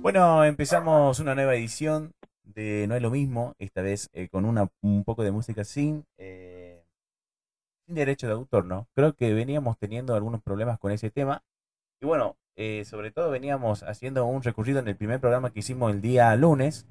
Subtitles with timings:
[0.00, 2.12] Bueno, empezamos una nueva edición
[2.44, 6.84] de No es lo mismo, esta vez eh, con un poco de música sin, eh,
[7.86, 8.86] sin derecho de autor, ¿no?
[8.94, 11.42] Creo que veníamos teniendo algunos problemas con ese tema.
[12.00, 15.90] Y bueno, eh, sobre todo veníamos haciendo un recorrido en el primer programa que hicimos
[15.90, 16.86] el día lunes,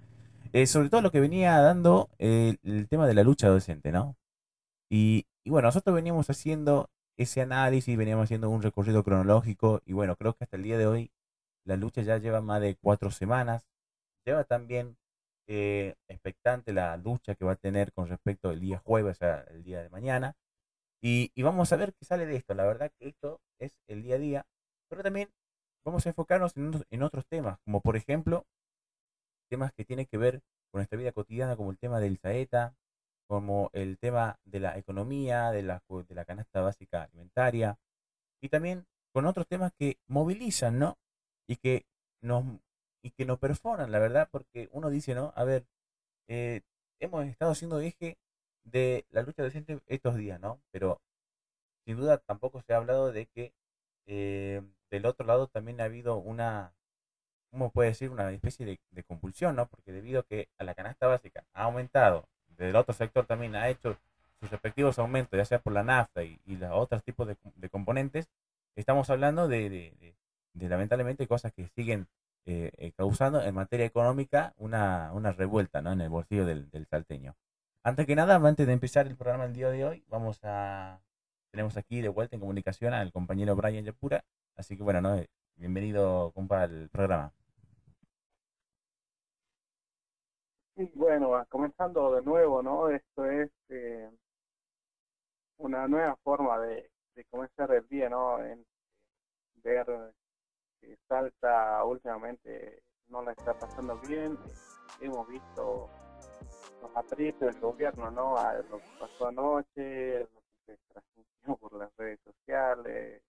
[0.66, 4.18] sobre todo lo que venía dando el tema de la lucha docente, ¿no?
[4.90, 10.16] Y, y bueno, nosotros veníamos haciendo ese análisis, veníamos haciendo un recorrido cronológico y bueno,
[10.16, 11.12] creo que hasta el día de hoy
[11.66, 13.66] la lucha ya lleva más de cuatro semanas.
[14.26, 14.98] Lleva también
[15.48, 19.46] eh, expectante la lucha que va a tener con respecto al día jueves, o sea,
[19.50, 20.36] el día de mañana.
[21.02, 22.54] Y, vamos a ver qué sale de esto.
[22.54, 24.48] La verdad que esto es el día a día,
[24.90, 25.30] pero también
[25.86, 28.46] vamos a enfocarnos en, otros temas, como por ejemplo,
[29.50, 32.76] temas que tienen que ver con nuestra vida cotidiana, como el tema del Saeta,
[33.28, 37.78] como el tema de la economía, de la, de la canasta básica alimentaria,
[38.42, 40.98] y también con otros temas que movilizan, ¿no?
[41.48, 41.86] y que
[42.22, 42.46] nos
[43.04, 45.34] y que nos perforan, la verdad, porque uno dice, ¿no?
[45.36, 45.66] A ver,
[46.30, 46.62] eh,
[47.00, 48.18] hemos estado haciendo eje
[48.64, 50.62] de la lucha docente estos días, ¿no?
[50.72, 51.02] Pero
[51.86, 53.54] sin duda tampoco se ha hablado de que
[54.08, 56.74] eh, del otro lado también ha habido una,
[57.52, 58.10] ¿cómo puede decir?
[58.10, 59.68] Una especie de, de, compulsión, ¿no?
[59.68, 63.70] Porque debido a que a la canasta básica ha aumentado, del otro sector también ha
[63.70, 63.98] hecho
[64.40, 68.30] sus respectivos aumentos, ya sea por la nafta y, los otros tipos de, de, componentes,
[68.76, 70.16] estamos hablando de,
[70.54, 72.08] de lamentablemente cosas que siguen
[72.46, 75.94] eh, eh, causando en materia económica una, una revuelta ¿no?
[75.94, 77.36] en el bolsillo del, del, salteño.
[77.84, 81.00] Antes que nada, antes de empezar el programa el día de hoy, vamos a
[81.52, 84.26] tenemos aquí de vuelta en comunicación al compañero Brian Yapura.
[84.58, 85.24] Así que bueno, ¿no?
[85.56, 87.32] Bienvenido, compa, al programa.
[90.96, 92.90] Bueno, comenzando de nuevo, ¿no?
[92.90, 93.52] Esto es
[95.58, 98.44] una nueva forma de, de comenzar el día, ¿no?
[98.44, 98.66] En
[99.64, 100.14] ver
[101.08, 104.38] Salta últimamente no la está pasando bien.
[105.02, 105.90] Hemos visto
[106.82, 108.38] los aprietos del gobierno, ¿no?
[108.38, 113.22] A lo que pasó anoche, lo que se transmitió por las redes sociales.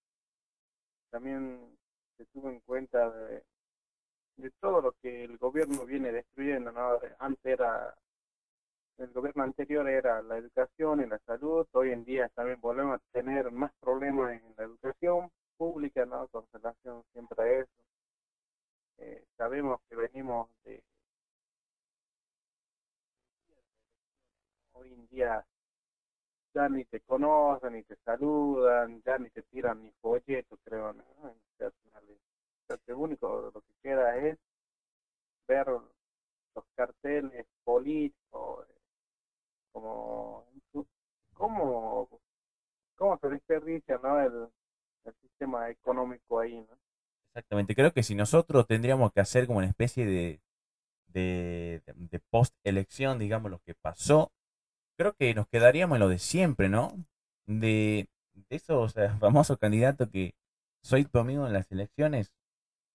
[1.10, 1.78] También
[2.16, 3.44] se tuvo en cuenta de,
[4.36, 6.98] de todo lo que el gobierno viene destruyendo, ¿no?
[7.18, 7.94] Antes era
[8.98, 13.12] el gobierno anterior era la educación y la salud, hoy en día también volvemos a
[13.12, 16.28] tener más problemas en la educación pública, ¿no?
[16.28, 17.82] Con relación siempre a eso.
[18.98, 20.82] Eh, sabemos que venimos de...
[24.74, 25.44] Hoy en día
[26.54, 31.04] ya ni te conocen, ni te saludan, ya ni te tiran ni folletos, creo, ¿no?
[32.86, 34.38] Lo único lo que queda es
[35.46, 38.74] ver los carteles políticos, eh,
[39.72, 40.46] como
[41.34, 42.08] cómo,
[42.96, 44.20] cómo se desperdicia ¿no?
[44.20, 44.48] el,
[45.20, 46.78] sistema económico ahí, ¿no?
[47.28, 50.40] Exactamente, creo que si nosotros tendríamos que hacer como una especie de,
[51.08, 54.32] de, post-elección, digamos, lo que pasó,
[54.96, 56.92] creo que nos quedaríamos en lo de siempre, ¿no?
[57.46, 60.34] De, de esos famosos candidatos que
[60.82, 62.32] soy tu amigo en las elecciones,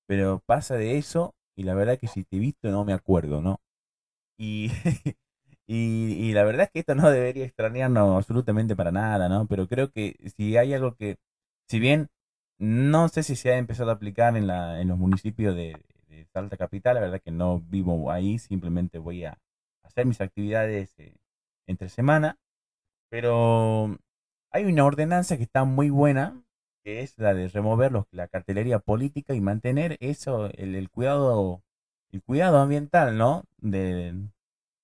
[0.10, 3.42] pero pasa de eso y la verdad que si te he visto no me acuerdo,
[3.42, 3.62] ¿no?
[5.72, 9.46] Y, y, la verdad es que esto no debería extrañarnos absolutamente para nada, ¿no?
[9.46, 11.18] Pero creo que si hay algo que
[11.68, 12.10] si bien
[12.58, 15.80] no sé si se ha empezado a aplicar en, la, en los municipios de,
[16.34, 19.38] Salta Capital, la verdad que no vivo ahí, simplemente voy a
[19.84, 21.14] hacer mis actividades eh,
[21.68, 22.40] entre semana,
[23.10, 23.96] pero
[24.52, 26.42] hay una ordenanza que está muy buena,
[27.02, 31.64] es la de remover los, la cartelería política y mantener eso, el, cuidado,
[32.12, 33.46] el cuidado ambiental, ¿no?
[33.58, 34.14] De,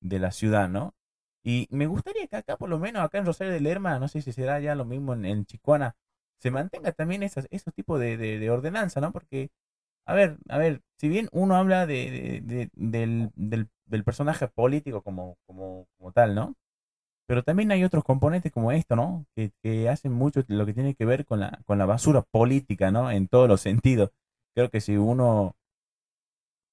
[0.01, 0.95] de la ciudad, ¿no?
[1.43, 4.21] Y me gustaría que acá, por lo menos acá en Rosario de Lerma, no sé
[4.21, 5.95] si será ya lo mismo en, en Chicuana,
[6.39, 9.11] se mantenga también esas, esos tipos de, de, ordenanza, ¿no?
[9.11, 9.51] Porque,
[10.05, 15.37] a ver, a ver, si bien uno habla de del, del, del, personaje político como,
[15.47, 16.55] como, como tal, ¿no?
[17.27, 19.25] Pero también hay otros componentes como esto, ¿no?
[19.35, 22.91] Que, que hacen mucho lo que tiene que ver con la, con la basura política,
[22.91, 23.09] ¿no?
[23.11, 24.11] En todos los sentidos.
[24.53, 25.55] Creo que si uno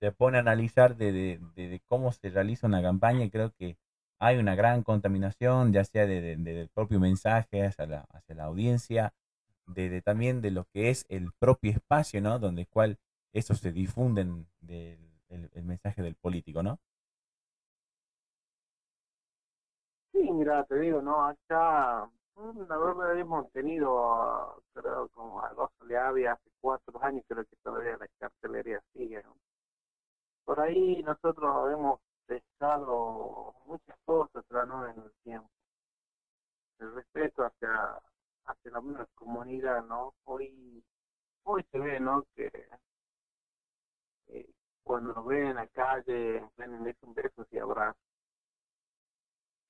[0.01, 1.13] se pone a analizar de,
[1.55, 3.77] de, cómo se realiza una campaña, creo que
[4.19, 9.15] hay una gran contaminación, ya sea de, del propio mensaje hacia la, hacia la audiencia,
[9.67, 12.39] de, también de lo que es el propio espacio, ¿no?
[12.39, 12.99] Donde cual
[13.33, 14.99] eso se difunden del
[15.29, 16.79] el, mensaje del político, ¿no?
[20.13, 21.25] Sí, mira, te digo, ¿no?
[21.27, 22.07] Acá,
[22.37, 25.71] mm, la verdad, hemos tenido, creo, como a dos
[26.01, 29.37] había hace cuatro años, creo que todavía la cartelería sigue, ¿no?
[30.45, 34.87] Por ahí nosotros hemos dejado muchas cosas, ¿no?
[34.89, 35.49] En el tiempo.
[36.79, 38.01] El respeto hacia
[38.45, 40.15] hacia la misma comunidad, ¿no?
[40.25, 40.85] Hoy
[41.45, 42.25] hoy se ve, ¿no?
[42.35, 42.51] Que
[44.29, 44.47] eh,
[44.83, 48.12] cuando nos ven en la calle, ven besos y abrazos.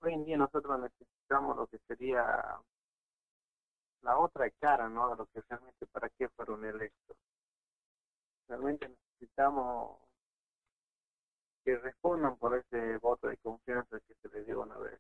[0.02, 2.24] Hoy en día nosotros necesitamos lo que sería
[4.02, 5.10] la otra cara, ¿no?
[5.10, 7.16] De lo que realmente para qué fueron electos.
[8.48, 9.98] Realmente necesitamos
[11.64, 14.98] que respondan por ese voto de confianza que se les dio una vez.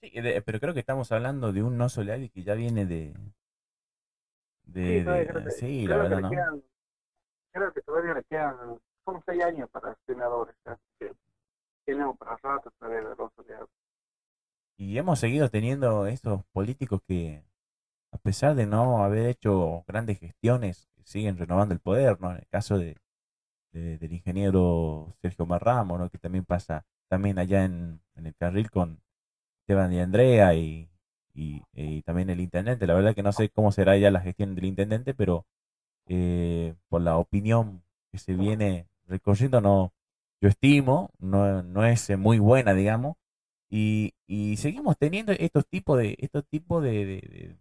[0.00, 0.10] Sí,
[0.46, 3.14] pero creo que estamos hablando de un no y que ya viene de...
[4.64, 6.30] de, sí, la verdad, ¿no?
[7.52, 11.12] creo que todavía le quedan, son seis años para senadores, así que
[11.84, 13.30] tenemos para rato todavía de los
[14.76, 17.44] Y hemos seguido teniendo estos políticos que,
[18.12, 22.30] a pesar de no haber hecho grandes gestiones, siguen renovando el poder, ¿no?
[22.32, 22.96] En el caso de,
[23.72, 26.10] del ingeniero Sergio Marramo, ¿no?
[26.10, 29.00] Que también pasa también allá en, en el carril con
[29.60, 30.88] Esteban y Andrea y,
[31.34, 32.86] y, también el intendente.
[32.86, 35.46] La verdad que no sé cómo será ya la gestión del intendente, pero
[36.06, 39.92] eh, por la opinión que se viene recorriendo, no,
[40.40, 43.16] yo estimo, no, no es muy buena, digamos,
[43.72, 47.56] y, y seguimos teniendo estos tipos de, estos tipos de,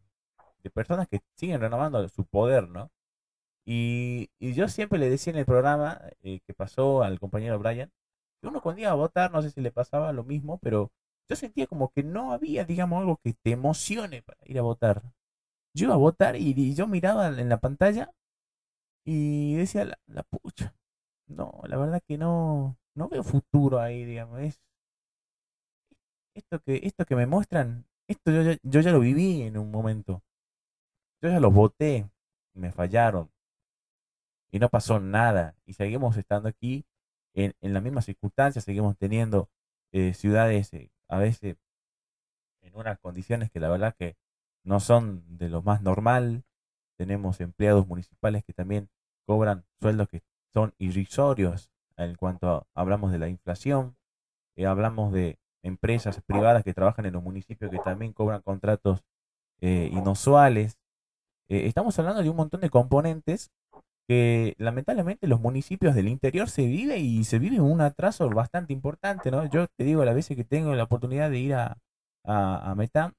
[0.62, 2.92] de, personas que siguen renovando su poder, ¿no?
[3.66, 7.92] Y, y yo siempre le decía en el programa eh, que pasó al compañero Brian,
[8.42, 10.92] que uno cuando iba a votar, no sé si le pasaba lo mismo, pero
[11.30, 15.04] yo sentía como que no había, digamos, algo que te emocione para ir a votar.
[15.74, 18.12] Yo iba a votar y, yo miraba en la pantalla
[19.06, 20.76] y decía, la, pucha,
[21.28, 24.62] no, la verdad que no, no veo futuro ahí, digamos, es
[26.34, 30.24] esto que, esto que me muestran, esto yo, yo ya lo viví en un momento.
[31.22, 32.10] Yo ya los voté,
[32.54, 33.30] me fallaron
[34.52, 36.86] y no pasó nada y seguimos estando aquí
[37.34, 39.50] en, en las mismas circunstancias, seguimos teniendo
[39.94, 41.58] eh, ciudades eh, a veces
[42.62, 44.16] en unas condiciones que la verdad que
[44.64, 46.44] no son de lo más normal.
[46.98, 48.90] Tenemos empleados municipales que también
[49.26, 50.24] cobran sueldos que
[50.54, 53.98] son irrisorios en cuanto hablamos de la inflación.
[54.56, 59.04] Eh, hablamos de empresas privadas que trabajan en los municipios que también cobran contratos
[59.62, 60.78] eh, inusuales.
[61.50, 63.52] Eh, estamos hablando de un montón de componentes
[64.08, 69.32] que lamentablemente los municipios del interior se vive y se vive un atraso bastante importante,
[69.32, 69.46] ¿no?
[69.50, 71.78] Yo te digo, las veces que tengo la oportunidad de ir a,
[72.26, 73.14] a, Metam,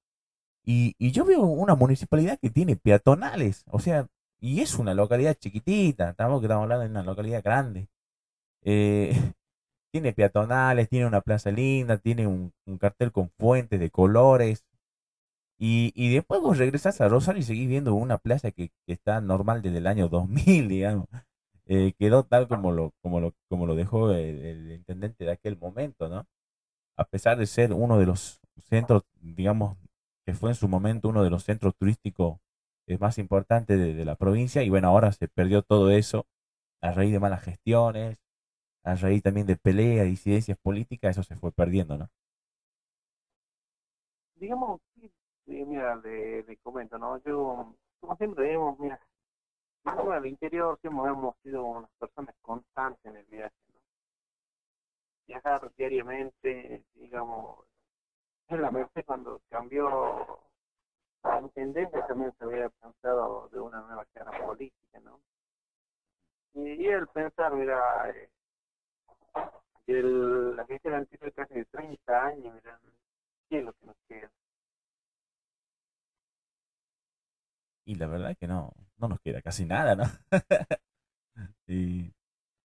[0.65, 4.07] y, y, yo veo una municipalidad que tiene peatonales, o sea,
[4.41, 7.89] y es una localidad chiquitita, estamos, estamos hablando de una localidad grande.
[8.63, 9.15] Eh,
[9.93, 14.65] tiene peatonales, tiene una plaza linda, tiene un, cartel con fuentes de colores,
[15.59, 19.63] y, y después vos regresás a Rosario y seguís viendo una plaza que, está normal
[19.63, 21.07] desde el año 2000, digamos.
[21.67, 26.09] Eh, quedó tal como lo, como lo, como lo dejó el, intendente de aquel momento,
[26.09, 26.27] ¿no?
[26.97, 29.79] A pesar de ser uno de los centros, digamos,
[30.27, 32.39] que fue en su momento uno de los centros turísticos
[32.89, 36.27] eh, más importantes de, de la provincia, y bueno, ahora se perdió todo eso
[36.83, 38.19] a raíz de malas gestiones,
[38.85, 42.11] a raíz también de peleas, disidencias políticas, eso se fue perdiendo, ¿no?
[44.37, 44.81] Digamos,
[45.47, 47.19] mira, le, comento, ¿no?
[47.23, 49.01] Yo, como siempre vemos, mira,
[49.85, 53.81] en el interior siempre hemos sido unas personas constantes en el viaje, ¿no?
[55.27, 57.65] Viajar diariamente, digamos,
[58.49, 60.41] en la mente cuando cambió
[61.23, 65.21] la intendencia también se había pensado de una nueva cara política, ¿no?
[66.55, 68.29] Y, el pensar, mira, eh,
[69.87, 72.81] el, la gente anterior casi de 30 años, mira,
[73.49, 74.31] ¿qué es lo que nos queda?
[77.85, 80.05] y la verdad es que no, no nos queda casi nada, ¿no?
[81.67, 82.13] y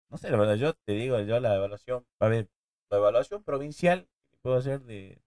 [0.09, 2.49] no sé, la verdad, yo te digo, yo la evaluación, a ver,
[2.89, 5.21] la evaluación provincial que puedo hacer de,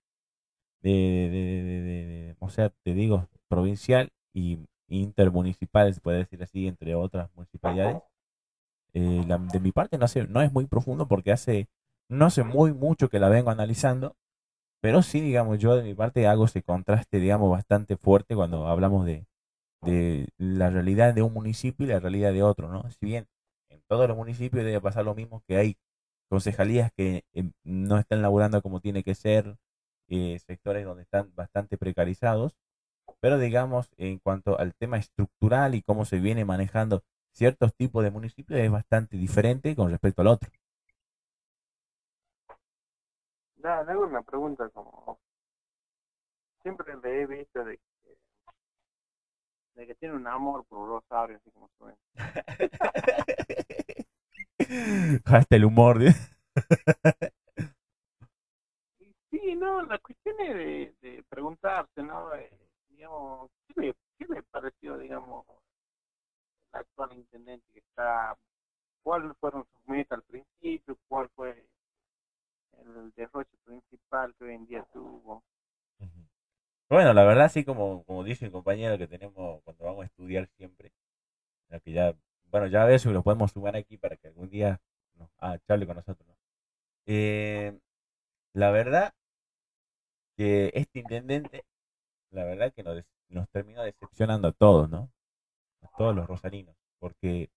[0.82, 7.30] de, de, o sea, te digo, provincial y intermunicipal, se puede decir así, entre otras
[7.34, 8.02] municipalidades.
[8.94, 11.68] Eh, de mi parte no, sé, no es muy profundo porque hace,
[12.08, 14.16] no hace muy mucho que la vengo analizando,
[14.80, 19.06] pero sí, digamos, yo de mi parte hago ese contraste, digamos, bastante fuerte cuando hablamos
[19.06, 19.26] de,
[19.82, 22.88] de la realidad de un municipio y la realidad de otro, ¿no?
[22.90, 23.26] Si bien
[23.70, 25.76] en todos los municipios debe pasar lo mismo, que hay
[26.28, 29.56] concejalías que em, no están laburando como tiene que ser,
[30.08, 32.56] eh, sectores donde están bastante precarizados,
[33.20, 37.02] pero digamos, en cuanto al tema estructural y cómo se viene manejando
[37.32, 40.50] ciertos tipos de municipios, es bastante diferente con respecto al otro.
[43.56, 45.18] Da, hago una pregunta como
[46.62, 47.78] siempre le he visto de
[49.80, 51.96] de que tiene un amor por Rosario, así como suena.
[55.24, 56.02] Hasta el humor.
[59.30, 62.34] sí, no, la cuestión es de, de preguntarse, ¿no?
[62.34, 62.50] Eh,
[62.90, 65.46] digamos, ¿qué le, ¿qué le pareció, digamos,
[66.72, 68.36] la actual intendente que está,
[69.02, 71.66] cuáles fueron sus metas al principio, cuál fue
[72.78, 75.42] el derroche principal que hoy en día tuvo.
[76.88, 80.48] Bueno, la verdad, sí, como, como dice el compañero que tenemos cuando vamos a estudiar
[80.56, 80.92] siempre,
[81.84, 82.14] que ya,
[82.50, 84.80] bueno, ya a ver si lo podemos sumar aquí para que algún día
[85.14, 86.26] nos ah, charle con nosotros.
[86.26, 86.36] ¿no?
[87.06, 87.78] Eh,
[88.54, 89.14] la verdad
[90.36, 91.64] que este intendente,
[92.30, 95.10] la verdad que nos, nos termina decepcionando a todos, ¿no?
[96.00, 97.50] Todos los rosarinos, porque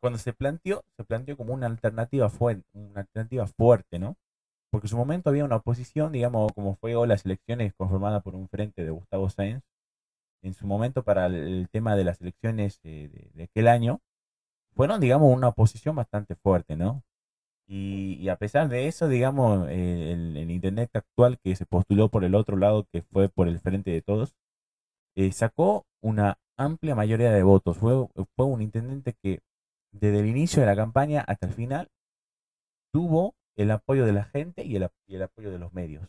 [0.00, 4.16] cuando se planteó, se planteó como una alternativa, fuerte, una alternativa fuerte, ¿no?
[4.70, 8.48] porque en su momento había una oposición, digamos, como fue las elecciones conformadas por un
[8.48, 9.62] frente de Gustavo Sáenz,
[10.42, 14.00] en su momento para el, tema de las elecciones de, aquel año,
[14.74, 17.02] fueron, digamos, una oposición bastante fuerte, ¿no?
[17.66, 22.34] Y, a pesar de eso, digamos, eh, el, Internet actual que se postuló por el
[22.34, 24.34] otro lado, que fue por el frente de todos,
[25.16, 27.76] eh, sacó una amplia mayoría de votos.
[27.78, 29.40] Fue, fue un intendente que
[29.92, 31.88] desde el inicio de la campaña hasta el final
[32.92, 34.84] tuvo el apoyo de la gente y el,
[35.22, 36.08] apoyo de los medios.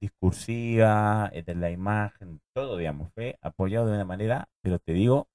[0.00, 5.28] Discursiva, eh, de la imagen, todo, digamos, fue apoyado de una manera, pero te digo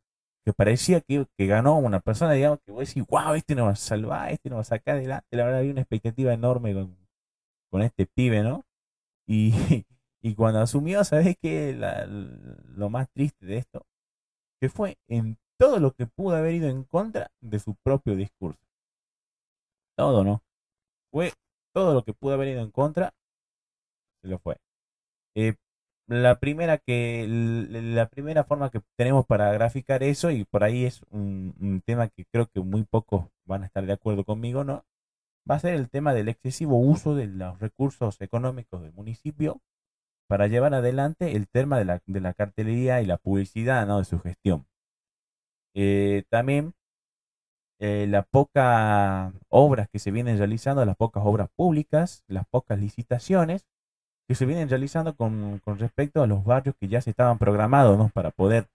[0.45, 3.75] que parecía que, ganó una persona, digamos, que vos decís, wow, este nos va a
[3.75, 5.27] salvar, este nos va a sacar adelante.
[5.31, 6.95] La verdad, había una expectativa enorme con,
[7.71, 8.63] con este pibe, ¿no?
[9.27, 9.51] Y,
[10.21, 11.75] y cuando asumió, ¿sabes qué?
[12.75, 13.85] lo más triste de esto,
[14.59, 18.61] que fue en todo lo que pudo haber ido en contra de su propio discurso
[20.01, 20.41] todo, ¿no?
[21.11, 21.33] Fue
[21.73, 23.13] todo lo que pudo haber ido en contra,
[24.21, 24.57] se lo fue.
[25.35, 25.55] Eh,
[26.07, 31.03] la primera que la primera forma que tenemos para graficar eso y por ahí es
[31.11, 34.83] un, tema que creo que muy pocos van a estar de acuerdo conmigo no
[35.49, 39.61] va a ser el tema del excesivo uso de los recursos económicos del municipio
[40.31, 43.97] para llevar adelante el tema de la, de la cartelería y la publicidad ¿no?
[43.97, 44.65] de su gestión
[45.75, 46.73] eh, también
[47.81, 53.65] eh, las pocas obras que se vienen realizando, las pocas obras públicas, las pocas licitaciones
[54.25, 58.31] que se vienen realizando con, respecto a los barrios que ya se estaban programados para
[58.31, 58.67] poder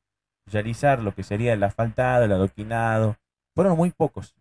[0.44, 3.16] realizar lo que sería el asfaltado, el adoquinado,
[3.54, 4.34] fueron muy pocos.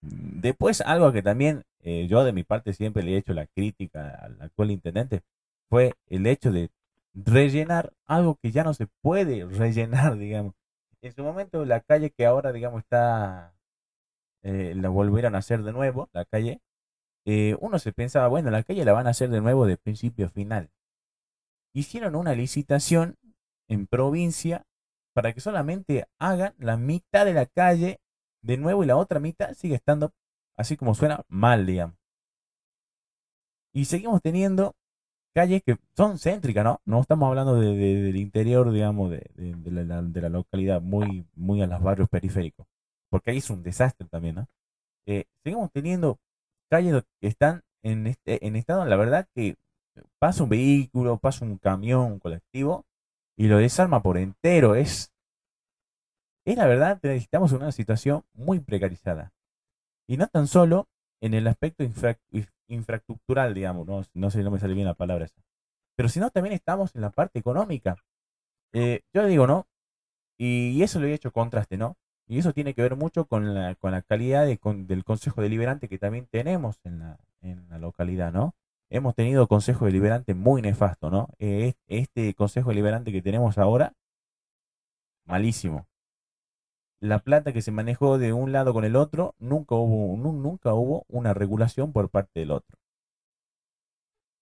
[0.00, 4.16] Después, algo que también eh, yo de mi parte siempre le he hecho la crítica
[4.20, 5.22] al actual intendente,
[5.68, 6.70] fue el hecho de
[7.14, 10.54] rellenar algo que ya no se puede rellenar, digamos
[11.06, 13.54] en su momento la calle que ahora, digamos, está,
[14.42, 16.60] eh, la volvieron a hacer de nuevo, la calle,
[17.24, 20.26] eh, uno se pensaba, bueno, la calle la van a hacer de nuevo de principio
[20.26, 20.70] a final.
[21.72, 23.16] Hicieron una licitación
[23.68, 24.64] en provincia
[25.12, 28.00] para que solamente hagan la mitad de la calle
[28.42, 30.12] de nuevo y la otra mitad sigue estando
[30.56, 31.96] así como suena mal, digamos.
[33.72, 34.74] Y seguimos teniendo
[35.36, 36.80] calles que son céntricas, ¿no?
[36.86, 39.28] No estamos hablando de, del interior, digamos, de,
[39.66, 42.66] la, localidad, muy, muy a los barrios periféricos,
[43.10, 44.48] porque ahí es un desastre también, ¿no?
[45.04, 46.18] Eh, seguimos teniendo
[46.70, 49.56] calles que están en, este, en estado, la verdad, que
[50.18, 52.86] pasa un vehículo, pasa un camión, un colectivo,
[53.36, 54.74] y lo desarma por entero.
[54.74, 55.12] Es,
[56.46, 59.34] es la verdad, necesitamos una situación muy precarizada.
[60.08, 60.88] Y no tan solo
[61.20, 62.18] en el aspecto infra,
[62.68, 65.42] infraestructural, digamos, no, no sé, no me sale bien la palabra esa.
[65.96, 67.96] Pero si no, también estamos en la parte económica.
[68.72, 69.66] Eh, yo digo, ¿no?
[70.38, 71.96] Y, eso lo he hecho contraste, ¿no?
[72.28, 75.98] Y eso tiene que ver mucho con la, con la calidad del Consejo Deliberante que
[75.98, 78.54] también tenemos en la, en la localidad, ¿no?
[78.90, 81.28] Hemos tenido Consejo Deliberante muy nefasto, ¿no?
[81.38, 83.94] Eh, este Consejo Deliberante que tenemos ahora,
[85.24, 85.86] malísimo
[87.00, 91.04] la plata que se manejó de un lado con el otro, nunca hubo, nunca hubo
[91.08, 92.78] una regulación por parte del otro.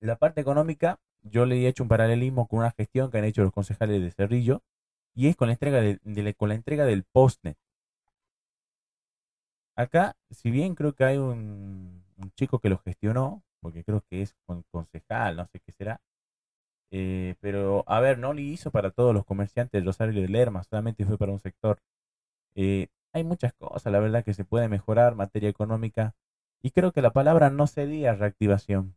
[0.01, 3.43] La parte económica, yo le he hecho un paralelismo con una gestión que han hecho
[3.43, 4.63] los concejales de Cerrillo,
[5.15, 7.57] y es con la entrega, de, con la entrega del postnet.
[9.77, 12.05] Acá, si bien creo que hay un,
[12.37, 14.35] chico que lo gestionó, porque creo que es
[14.71, 16.01] concejal, no sé qué será,
[16.91, 20.63] eh, pero a ver, no lo hizo para todos los comerciantes de Rosario de Lerma,
[20.65, 21.81] solamente fue para un sector.
[22.55, 26.15] Eh, hay muchas cosas, la verdad, que se puede mejorar materia económica.
[26.63, 28.97] Y creo que la palabra no sería reactivación.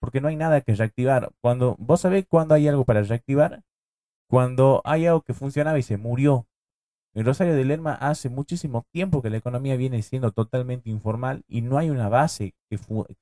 [0.00, 1.30] Porque no hay nada que reactivar.
[1.40, 3.62] Cuando, ¿Vos sabés cuándo hay algo para reactivar?
[4.28, 6.46] Cuando hay algo que funcionaba y se murió.
[7.14, 11.62] En Rosario de Lerma hace muchísimo tiempo que la economía viene siendo totalmente informal y
[11.62, 12.54] no hay una base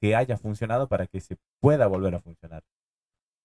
[0.00, 2.62] que, haya funcionado para que se pueda volver a funcionar.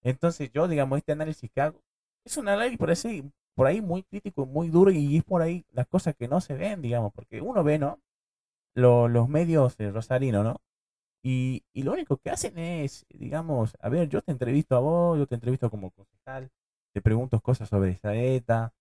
[0.03, 1.83] Entonces yo, digamos, este análisis que hago
[2.23, 5.65] es un análisis por así, por ahí muy crítico, muy duro y es por ahí
[5.71, 7.99] las cosas que no se ven, digamos, porque uno ve, ¿no?
[8.75, 10.61] los medios de rosarinos, ¿no?
[11.23, 15.25] Y, lo único que hacen es, digamos, a ver, yo te entrevisto a vos, yo
[15.25, 16.51] te entrevisto como concejal,
[16.93, 18.75] te pregunto cosas sobre esa ETA,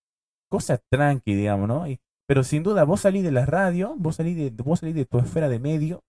[0.47, 1.85] cosas tranqui, digamos, ¿no?
[2.27, 5.17] pero sin duda, vos salís de la radio, vos salís de, vos salís de tu
[5.17, 6.03] esfera de medio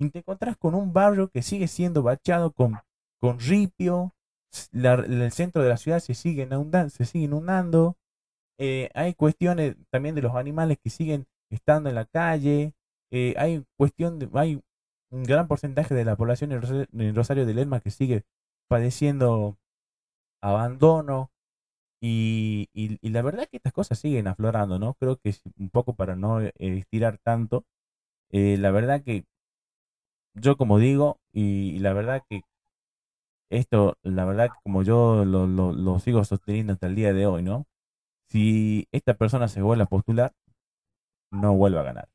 [0.00, 2.80] y te encontrás con un barrio que sigue siendo bachado con,
[3.20, 4.12] con ripio,
[4.72, 7.96] el centro de la ciudad se sigue inundando, se sigue inundando
[8.58, 12.74] eh, hay cuestiones también de los animales que siguen estando en la calle,
[13.10, 14.60] eh, hay cuestión de, hay
[15.10, 18.24] un gran porcentaje de la población en Rosario, de Lerma que sigue
[18.68, 19.56] padeciendo
[20.42, 21.30] abandono
[22.00, 22.68] y,
[23.02, 24.94] la verdad que estas cosas siguen aflorando, ¿no?
[24.94, 27.64] Creo que es un poco para no eh, estirar tanto,
[28.30, 29.24] la verdad que
[30.34, 32.42] yo como digo y, la verdad que
[33.50, 37.66] esto, la verdad como yo lo sigo sosteniendo hasta el día de hoy, ¿no?
[38.28, 40.32] Si esta persona se vuelve a postular,
[41.30, 42.08] no vuelve a ganar.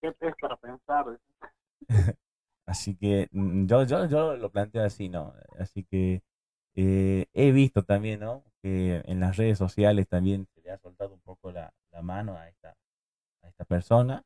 [0.00, 1.18] ¿Qué es para pensar?
[2.66, 5.34] así que mm, yo, yo, yo lo planteo así, ¿no?
[5.58, 6.22] Así que
[6.74, 8.44] eh, he visto también, ¿no?
[8.62, 12.48] Que en las redes sociales también se le ha soltado un poco la, mano a
[12.48, 12.76] esta,
[13.42, 14.24] a esta persona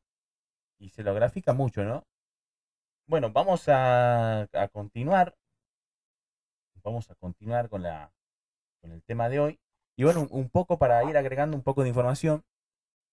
[0.79, 2.03] y se lo grafica mucho, ¿no?
[3.07, 5.35] Bueno, vamos a, a continuar
[6.83, 8.11] vamos a continuar con, la,
[8.81, 9.59] con el tema de hoy.
[9.97, 12.43] Y bueno, un, poco para ir agregando un poco de información.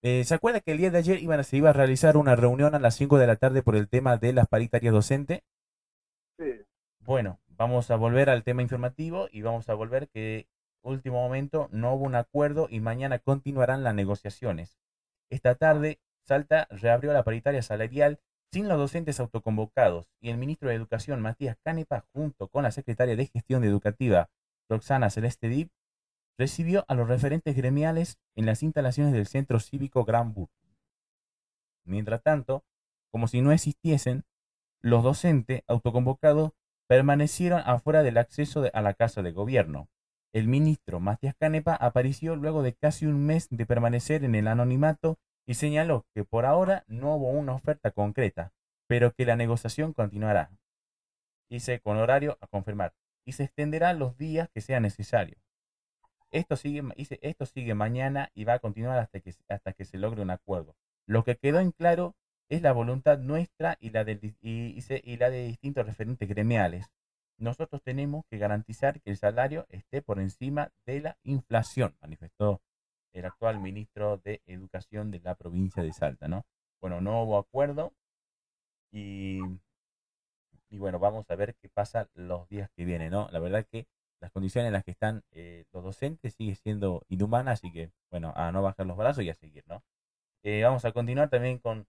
[0.02, 2.75] Eh, ¿Se acuerda que el día de ayer iban, se iba a realizar una reunión
[2.75, 5.40] a las 5 de la tarde por el tema de las paritarias docentes?
[6.38, 6.64] Sí.
[7.00, 10.46] Bueno, vamos a volver al tema informativo y vamos a volver que
[10.87, 14.78] último momento no hubo un acuerdo y mañana continuarán las negociaciones.
[15.30, 18.20] Esta tarde, Salta reabrió la paritaria salarial
[18.53, 23.17] sin los docentes autoconvocados y el ministro de Educación Matías Canepa, junto con la secretaria
[23.17, 24.31] de Gestión Educativa
[24.69, 25.71] Roxana Celeste Dip,
[26.38, 30.49] recibió a los referentes gremiales en las instalaciones del Centro Cívico Gran Bur.
[31.85, 32.65] Mientras tanto,
[33.11, 34.25] como si no existiesen,
[34.83, 36.53] los docentes autoconvocados
[36.88, 39.88] permanecieron afuera del acceso a la Casa de Gobierno.
[40.33, 45.18] El ministro Matías Canepa apareció luego de casi un mes de permanecer en el anonimato
[45.46, 48.52] y señaló que por ahora no hubo una oferta concreta,
[48.87, 50.50] pero que la negociación continuará.
[51.48, 52.92] Dice con horario a confirmar
[53.24, 55.38] y se extenderá los días que sea necesario.
[56.32, 59.98] Esto sigue, dice, esto sigue mañana y va a continuar hasta que, hasta que se
[59.98, 60.76] logre un acuerdo.
[61.06, 62.16] Lo que quedó en claro
[62.48, 66.87] es la voluntad nuestra y la de, y la de distintos referentes gremiales.
[67.38, 72.61] Nosotros tenemos que garantizar que el salario esté por encima de la inflación, manifestó
[73.16, 76.44] el actual ministro de Educación de la provincia de Salta, ¿no?
[76.81, 77.92] Bueno, no hubo acuerdo
[78.92, 79.40] y,
[80.70, 83.29] y bueno, vamos a ver qué pasa los días que vienen, ¿no?
[83.33, 83.87] La verdad que
[84.20, 88.33] las condiciones en las que están eh, los docentes sigue siendo inhumanas, así que, bueno,
[88.37, 89.83] a no bajar los brazos y a seguir, ¿no?
[90.42, 91.87] Eh, vamos a continuar también con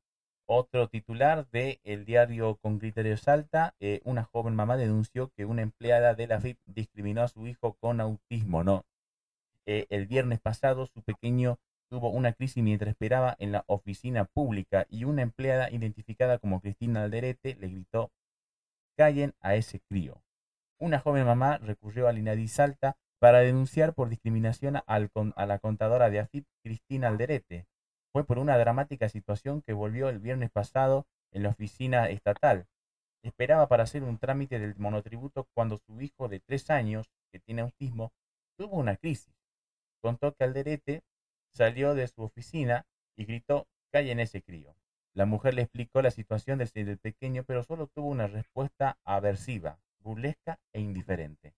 [0.47, 3.75] otro titular de el diario Con Criterio Salta.
[3.79, 7.73] Eh, una joven mamá denunció que una empleada de la FIP discriminó a su hijo
[7.73, 8.85] con autismo, ¿no?
[9.69, 14.88] Eh, el viernes pasado su pequeño tuvo una crisis mientras esperaba en la oficina pública
[14.89, 18.10] y una empleada identificada como Cristina Alderete le gritó,
[18.97, 20.23] callen a ese crío.
[20.80, 26.19] Una joven mamá recurrió al INADI Salta para denunciar por discriminación a la contadora de
[26.19, 27.65] AFIP, Cristina Alderete.
[28.13, 32.67] Fue por una dramática situación que volvió el viernes pasado en la oficina estatal.
[33.21, 37.63] Esperaba para hacer un trámite del monotributo cuando su hijo de tres años, que tiene
[37.63, 38.13] autismo,
[38.58, 39.37] tuvo una crisis
[40.01, 41.03] contó que Alderete
[41.53, 43.67] salió de su oficina y gritó,
[44.05, 44.75] en ese crío.
[45.13, 50.60] La mujer le explicó la situación del, pequeño, pero solo tuvo una respuesta aversiva, burlesca
[50.73, 51.53] e indiferente.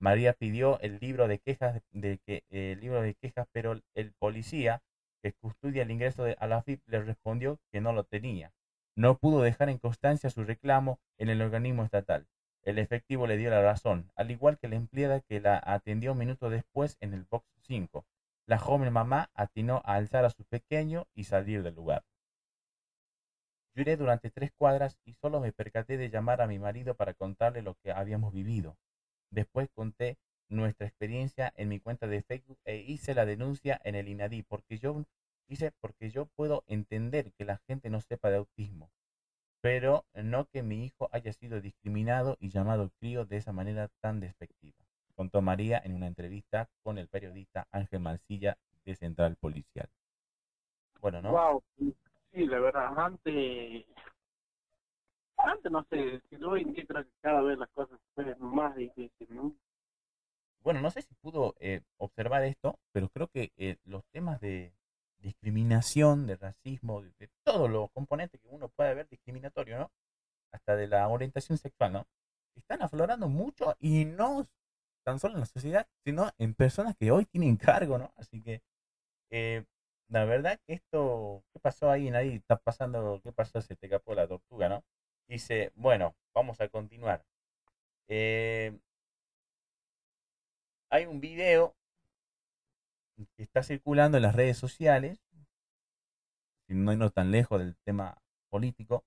[0.00, 4.82] María pidió el libro de quejas, de que, el libro de quejas, pero el policía
[5.22, 8.52] que custodia el ingreso de, a la FIP le respondió que no lo tenía.
[8.96, 12.26] No pudo dejar en constancia su reclamo en el organismo estatal.
[12.66, 16.18] El efectivo le dio la razón, al igual que la empleada que la atendió un
[16.18, 18.04] minuto después en el box 5.
[18.44, 22.04] La joven mamá atinó a alzar a su pequeño y salir del lugar.
[23.76, 27.62] Lloré durante tres cuadras y solo me percaté de llamar a mi marido para contarle
[27.62, 28.76] lo que habíamos vivido.
[29.30, 34.08] Después conté nuestra experiencia en mi cuenta de Facebook e hice la denuncia en el
[34.08, 35.04] INADI porque yo
[35.46, 38.90] hice porque yo puedo entender que la gente no sepa de autismo
[39.66, 44.20] pero no que mi hijo haya sido discriminado y llamado crío de esa manera tan
[44.20, 44.78] despectiva,
[45.16, 49.88] contó María en una entrevista con el periodista Ángel Mancilla de Central Policial.
[51.00, 51.32] Bueno, ¿no?
[51.32, 51.64] Wow,
[52.32, 53.86] sí, la verdad, antes,
[55.36, 58.76] antes no sé, si hoy en día creo que cada vez las cosas son más
[58.76, 59.52] difíciles, ¿no?
[60.60, 64.72] Bueno, no sé si pudo eh, observar esto, pero creo que eh, los temas de,
[65.26, 69.90] discriminación, de racismo, de, todos los componentes que uno puede ver discriminatorio, ¿no?
[70.52, 72.06] Hasta de la orientación sexual, ¿no?
[72.54, 74.48] Están aflorando mucho y no
[75.04, 78.12] tan solo en la sociedad, sino en personas que hoy tienen cargo, ¿no?
[78.16, 78.62] Así que,
[79.30, 79.64] eh,
[80.08, 82.10] la verdad que esto, ¿qué pasó ahí?
[82.10, 83.60] Nadie está pasando, ¿qué pasó?
[83.60, 84.84] Se te capó la tortuga, ¿no?
[85.28, 87.24] Dice, bueno, vamos a continuar.
[88.08, 88.78] Eh,
[90.90, 91.74] hay un video
[93.36, 95.18] que está circulando en las redes sociales,
[96.68, 98.18] no no tan lejos del tema
[98.50, 99.04] político,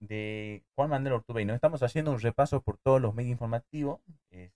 [0.00, 1.44] de Juan Manuel Ortubey.
[1.44, 4.50] Nos estamos haciendo un repaso por todos los medios informativos eh,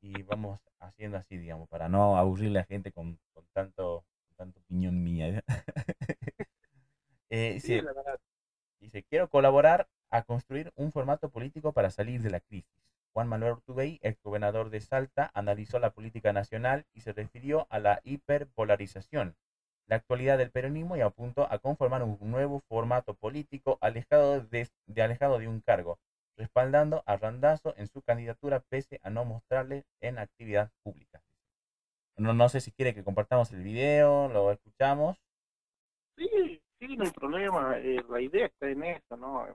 [0.00, 3.18] y vamos haciendo así, digamos, para no aburrir a la gente con,
[3.52, 4.04] tanto,
[4.36, 5.42] tanto opinión mía.
[7.30, 7.82] eh, dice,
[8.80, 12.70] dice, quiero colaborar a construir un formato político para salir de la crisis.
[13.12, 17.78] Juan Manuel Ortubey, ex gobernador de Salta, analizó la política nacional y se refirió a
[17.78, 19.36] la hiperpolarización,
[19.88, 24.68] la actualidad del peronismo y apuntó a conformar un nuevo formato político alejado de,
[25.02, 25.98] alejado de un cargo,
[26.36, 31.22] respaldando a Randazo en su candidatura pese a no mostrarle en actividad pública.
[32.16, 35.18] No, no sé si quiere que compartamos el video, lo escuchamos.
[36.16, 37.78] Sí, sí, no hay problema.
[37.78, 39.46] Eh, la idea está en eso, ¿no?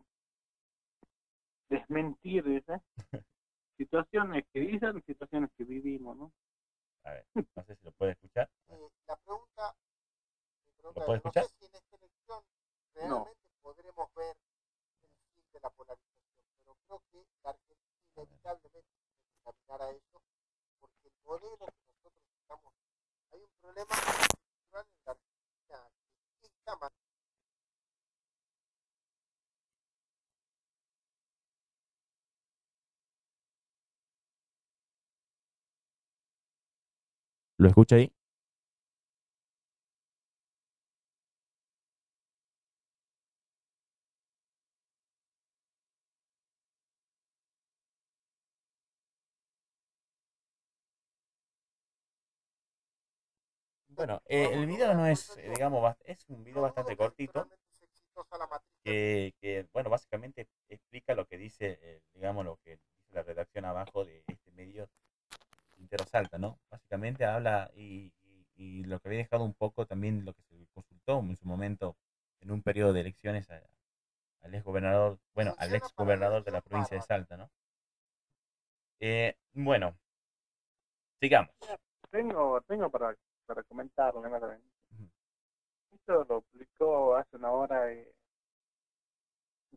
[1.70, 2.80] Desmentir, ¿eh?
[3.84, 6.32] situaciones que dicen, situaciones que vivimos, ¿no?
[7.04, 8.50] A ver, no sé si lo puede escuchar.
[8.70, 9.76] Eh, la pregunta,
[10.82, 11.44] ¿Lo puede escuchar?
[11.44, 12.44] no sé si en esta elección
[12.96, 14.36] realmente podremos ver
[15.04, 19.92] el fin de la polarización, pero creo que la Argentina inevitablemente tiene que caminar a
[19.92, 20.22] eso,
[20.80, 22.74] porque el modelo que nosotros estamos,
[23.32, 25.92] hay un problema estructural en la Argentina
[26.40, 26.76] que está
[37.58, 38.12] ¿Lo escucha ahí?
[53.88, 57.48] Bueno, eh, el video no es, eh, digamos, es un video bastante cortito
[58.84, 64.06] que, bueno, básicamente explica lo que dice, eh, digamos, lo que dice la redacción abajo
[64.06, 64.90] de este medio
[66.06, 66.60] Salta, ¿no?
[66.70, 68.14] Básicamente habla y,
[68.86, 71.98] lo que había dejado un poco también lo que se consultó en su momento
[72.40, 76.96] en un periodo de elecciones al ex gobernador, bueno, al ex gobernador de la provincia
[76.96, 77.50] de Salta, ¿no?
[79.00, 79.98] Eh, bueno,
[81.20, 81.54] sigamos.
[82.10, 83.16] Tengo, tengo para,
[83.46, 84.24] para comentarlo,
[85.92, 88.06] Esto lo publicó hace una hora en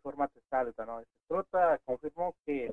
[0.00, 1.02] formato Salta, ¿no?
[1.26, 2.72] Trota confirmó que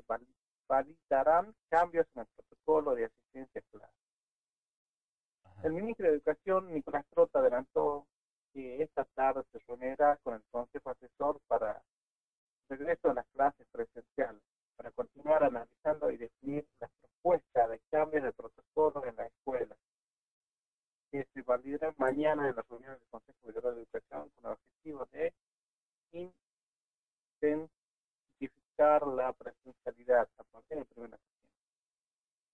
[0.68, 3.90] validarán cambios en el protocolo de asistencia escolar.
[5.62, 8.06] El ministro de Educación, Nicolás Trota, adelantó
[8.52, 11.82] que esta tarde se reunirá con el Consejo Asesor para
[12.68, 14.42] el regreso a las clases presenciales,
[14.76, 19.76] para continuar analizando y definir las propuestas de cambios de protocolo en la escuela,
[21.10, 25.06] que se validarán mañana en la reunión del Consejo Federal de Educación con el objetivo
[25.12, 25.32] de
[28.78, 30.28] la presencialidad
[30.70, 30.84] de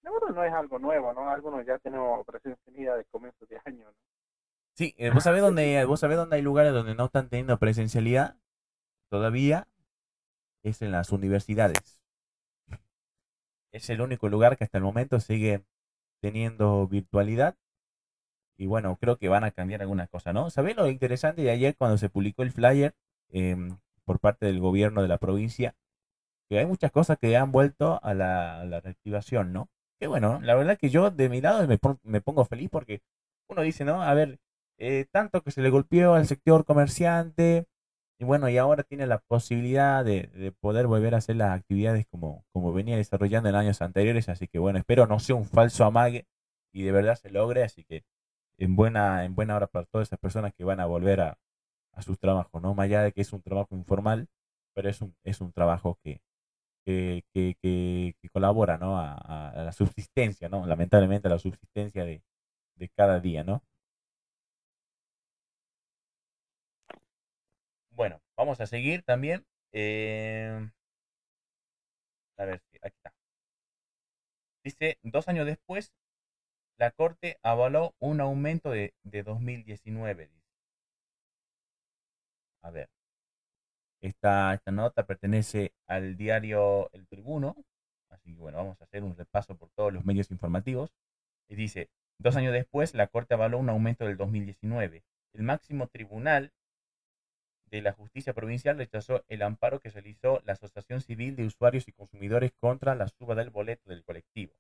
[0.03, 1.31] no es algo nuevo, ¿no?
[1.31, 3.95] Algunos ya tenemos presencialidad de comienzo de año, ¿no?
[4.75, 8.37] Sí, eh, vos sabés dónde, vos sabés dónde hay lugares donde no están teniendo presencialidad
[9.11, 9.67] todavía,
[10.63, 12.01] es en las universidades.
[13.73, 15.65] Es el único lugar que hasta el momento sigue
[16.21, 17.57] teniendo virtualidad.
[18.57, 20.51] Y bueno, creo que van a cambiar algunas cosas, ¿no?
[20.51, 22.95] ¿Sabés lo interesante de ayer cuando se publicó el flyer
[23.29, 25.75] em, por parte del gobierno de la provincia?
[26.51, 29.69] Que hay muchas cosas que han vuelto a la, reactivación, ¿no?
[30.01, 33.03] Que bueno, la verdad que yo de mi lado me, pongo feliz porque
[33.49, 34.03] uno dice, ¿no?
[34.03, 34.41] A ver,
[34.79, 37.67] eh, tanto que se le golpeó al sector comerciante
[38.19, 42.45] y bueno, y ahora tiene la posibilidad de, poder volver a hacer las actividades como,
[42.53, 46.27] como venía desarrollando en años anteriores, así que bueno, espero no sea un falso amague
[46.73, 48.05] y de verdad se logre, así que
[48.59, 51.39] en buena, en buena hora para todas esas personas que van a volver a,
[51.93, 52.75] a sus trabajos, ¿no?
[52.75, 54.29] Más allá de que es un trabajo informal,
[54.75, 56.21] pero es un, es un trabajo que,
[56.85, 58.99] que, que, colabora ¿no?
[58.99, 60.67] A, la subsistencia, ¿no?
[60.67, 62.23] lamentablemente a la subsistencia de,
[62.77, 63.45] de cada día.
[63.45, 63.63] ¿no?
[67.91, 69.45] Bueno, vamos a seguir también.
[69.73, 70.71] Eh,
[72.39, 73.13] a ver, aquí está.
[74.65, 75.93] Dice, dos años después,
[76.79, 80.31] la Corte avaló un aumento de, de 2019.
[82.63, 82.89] A ver.
[84.01, 87.57] Esta, esta nota pertenece al diario El Tribuno,
[88.09, 90.91] así que bueno, vamos a hacer un repaso por todos los medios informativos.
[91.49, 95.03] Y dice, dos años después, la Corte avaló un aumento del 2019.
[95.35, 96.53] El máximo tribunal
[97.71, 101.93] de la justicia provincial rechazó el amparo que realizó la Asociación Civil de Usuarios y
[101.93, 104.55] Consumidores contra la suba del boleto del colectivo.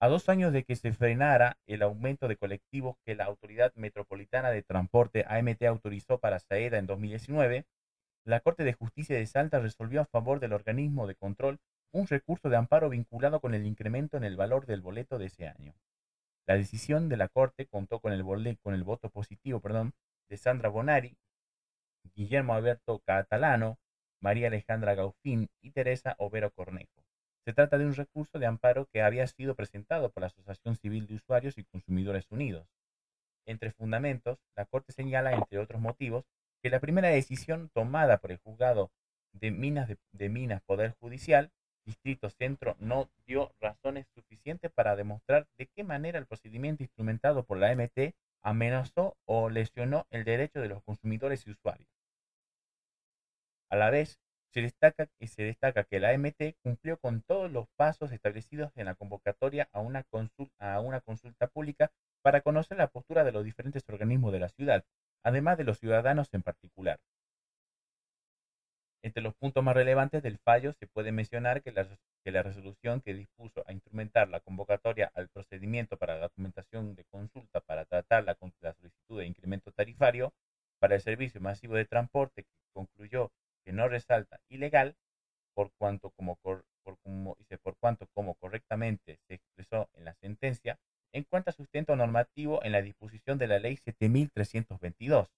[0.00, 4.50] A dos años de que se frenara el aumento de colectivos que la Autoridad Metropolitana
[4.50, 7.64] de Transporte AMT autorizó para Saeda en 2019,
[8.26, 11.60] la Corte de Justicia de Salta resolvió a favor del organismo de control
[11.92, 15.46] un recurso de amparo vinculado con el incremento en el valor del boleto de ese
[15.46, 15.74] año.
[16.44, 19.62] La decisión de la Corte contó con el, voto positivo
[20.28, 21.16] de Sandra Bonari,
[22.16, 23.78] Guillermo Alberto Catalano,
[24.20, 27.04] María Alejandra Gaufín y Teresa Overo Cornejo.
[27.44, 31.06] Se trata de un recurso de amparo que había sido presentado por la Asociación Civil
[31.06, 32.66] de Usuarios y Consumidores Unidos.
[33.46, 36.24] Entre fundamentos, la Corte señala, entre otros motivos,
[36.66, 38.90] que la primera decisión tomada por el juzgado
[39.32, 41.52] de Minas, de, Minas Poder Judicial,
[41.84, 47.58] Distrito Centro, no dio razones suficientes para demostrar de qué manera el procedimiento instrumentado por
[47.58, 51.88] la MT amenazó o lesionó el derecho de los consumidores y usuarios.
[53.70, 54.18] A la vez,
[54.52, 58.96] se destaca, se destaca que la AMT cumplió con todos los pasos establecidos en la
[58.96, 64.48] convocatoria a una consulta pública para conocer la postura de los diferentes organismos de la
[64.48, 64.84] ciudad,
[65.26, 67.00] además de los ciudadanos en particular.
[69.02, 73.64] Entre los puntos más relevantes del fallo se puede mencionar que la, resolución que dispuso
[73.66, 79.18] a instrumentar la convocatoria al procedimiento para la documentación de consulta para tratar la, solicitud
[79.18, 80.32] de incremento tarifario
[80.78, 83.32] para el servicio masivo de transporte concluyó
[83.64, 84.94] que no resalta ilegal
[85.54, 86.64] por cuanto como, por
[87.80, 90.78] cuanto como correctamente se expresó en la sentencia,
[91.16, 95.28] encuentra sustento normativo en la disposición de la Ley 7322,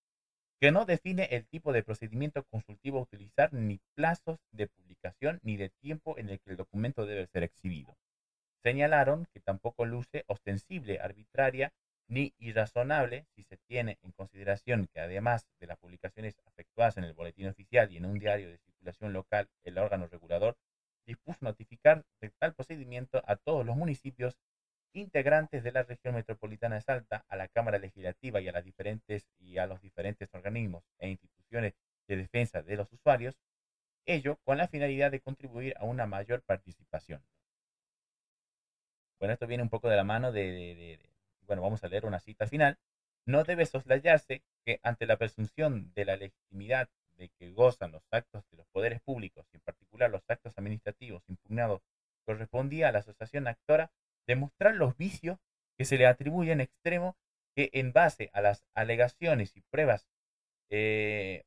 [0.60, 5.56] que no define el tipo de procedimiento consultivo a utilizar, ni plazos de publicación, ni
[5.56, 7.96] de tiempo en el que el documento debe ser exhibido.
[8.62, 11.72] Señalaron que tampoco luce ostensible, arbitraria
[12.08, 17.12] ni irrazonable si se tiene en consideración que además de las publicaciones efectuadas en el
[17.12, 20.56] boletín oficial y en un diario de circulación local, el órgano regulador
[21.06, 24.36] dispuso notificar de tal procedimiento a todos los municipios
[24.92, 29.26] integrantes de la región metropolitana de Salta, a la Cámara Legislativa y a las diferentes
[29.38, 31.74] y a los diferentes organismos e instituciones
[32.06, 33.36] de defensa de los usuarios,
[34.06, 37.22] ello con la finalidad de contribuir a una mayor participación.
[39.18, 40.98] Bueno, esto viene un poco de la mano de
[41.48, 42.78] bueno, vamos a leer una cita final,
[43.24, 48.44] no debe soslayarse que ante la presunción de la legitimidad de que gozan los actos
[48.50, 51.80] de los poderes públicos, y en particular los actos administrativos impugnados,
[52.24, 53.90] correspondía a la asociación actora
[54.28, 55.38] demostrar los vicios
[55.76, 57.16] que se le atribuyen en extremo
[57.56, 60.06] que en base a las alegaciones y pruebas
[60.70, 61.42] eh,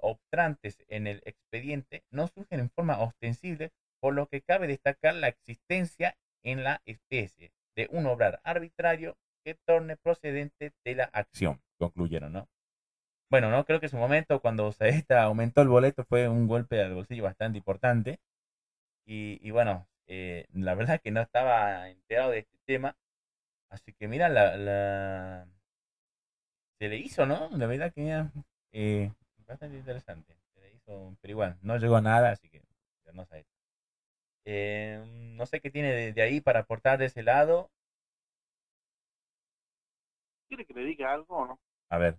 [0.89, 6.17] en el expediente no surgen en forma ostensible, por lo que cabe destacar la existencia
[6.43, 9.15] en la especie de un obrar arbitrario
[9.45, 12.49] que torne procedente de la acción, concluyeron, ¿no?
[13.31, 16.81] Bueno, no creo que en su momento, cuando se aumentó el boleto, fue un golpe
[16.81, 18.19] al bolsillo bastante importante.
[19.05, 22.97] Y, bueno, eh, la verdad que no estaba enterado de este tema.
[23.69, 25.47] Así que mira, la,
[26.79, 27.49] se le hizo, ¿no?
[27.51, 28.25] La verdad que
[28.73, 29.13] eh,
[29.47, 30.35] bastante interesante.
[30.53, 32.61] Se le hizo, pero igual, no llegó a nada, así que
[33.13, 33.45] no sé.
[34.43, 35.01] Eh,
[35.37, 37.71] no sé qué tiene de, de, ahí para aportar de ese lado.
[40.49, 41.59] ¿Quiere que le diga algo o no?
[41.89, 42.17] A ver.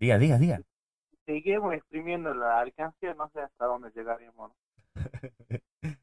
[0.00, 0.60] Diga, diga, diga.
[1.24, 4.50] Seguimos exprimiendo la alcancía, no sé hasta dónde llegaríamos.
[4.50, 4.61] ¿no?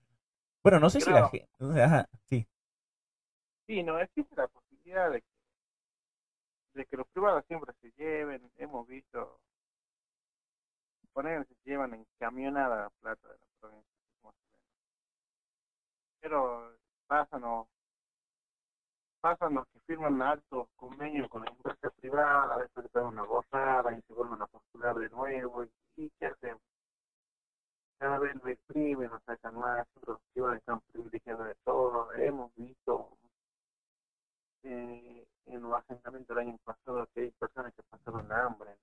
[0.63, 1.49] bueno, no sé si la gente...
[1.59, 2.47] Ajá, sí.
[3.67, 5.27] Sí, no, existe la posibilidad de que,
[6.73, 8.51] de que los privados siempre se lleven.
[8.57, 9.39] Hemos visto
[11.13, 13.99] poner se llevan en camionada la plata de la provincia.
[16.21, 16.75] Pero
[17.07, 17.67] pasa, no,
[19.21, 23.23] pasan los que firman altos convenios con la empresa privada, a veces le pegan una
[23.23, 25.65] gozada y se vuelven a postular de nuevo.
[25.95, 26.57] ¿Y qué hacen?
[27.97, 28.49] Cada vez lo
[29.51, 32.11] más, los privados están privilegiados de todo.
[32.13, 33.17] Hemos visto
[34.63, 38.77] eh, en los asentamientos del año pasado que hay personas que pasaron hambre,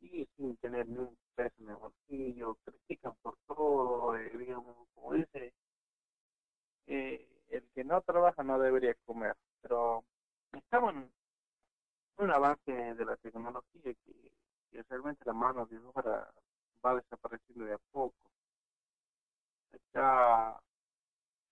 [0.00, 5.14] y sin tener ni un peso en el bolsillo, critican por todo, eh, digamos, como
[5.14, 5.52] dice.
[6.86, 10.04] Eh, el que no trabaja no debería comer, pero
[10.52, 11.12] estamos en
[12.18, 14.32] un avance de la tecnología que,
[14.88, 16.32] realmente la mano de obra
[16.84, 18.14] va desapareciendo de a poco.
[19.94, 20.58] Ya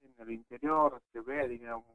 [0.02, 1.86] en el interior se ve, digamos,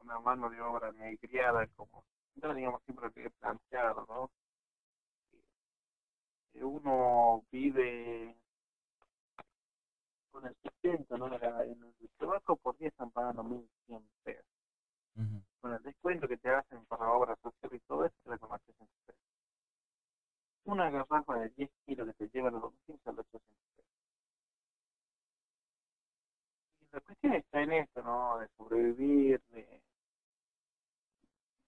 [0.00, 2.04] una mano de obra negriada, como
[2.36, 4.30] yo, digamos, siempre he planteado, ¿no?
[6.54, 8.36] Uno vive
[10.30, 11.26] con el sustento, ¿no?
[11.26, 14.44] En el trabajo por día están pagando 1.100 pesos.
[15.60, 18.88] Con el descuento que te hacen para obras sociales y todo eso, te con 800
[19.06, 19.20] pesos.
[20.64, 23.92] Una garrafa de 10 kilos que te lleva a los 200 a los 800 pesos.
[26.92, 28.38] la cuestión está en esto, ¿no?
[28.38, 29.82] De sobrevivir, de,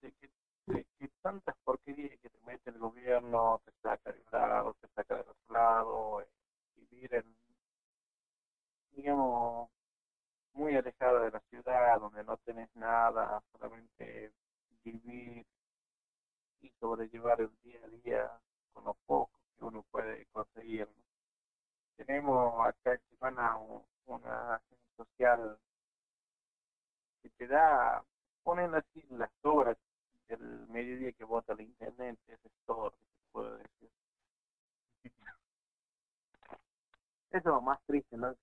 [0.02, 0.30] de, que,
[0.66, 4.88] de que tantas porquerías que te mete el gobierno, te saca de un lado, te
[4.88, 6.28] saca del otro lado, eh,
[6.76, 7.36] vivir en,
[8.96, 9.70] digamos,
[10.54, 14.32] muy alejado de la ciudad, donde no tenés nada, solamente
[14.84, 15.44] vivir
[16.60, 18.30] y sobrellevar el día a día
[18.72, 20.88] con lo poco que uno puede conseguir.
[20.88, 21.02] ¿no?
[21.96, 25.58] Tenemos acá en Tijuana un- una acción social
[27.22, 28.04] que te da,
[28.42, 29.76] ponen así las horas
[30.28, 33.90] del mediodía que vota el intendente, ese es todo lo que te puedo decir.
[35.04, 35.24] Eso
[37.38, 38.34] es lo más triste, ¿no?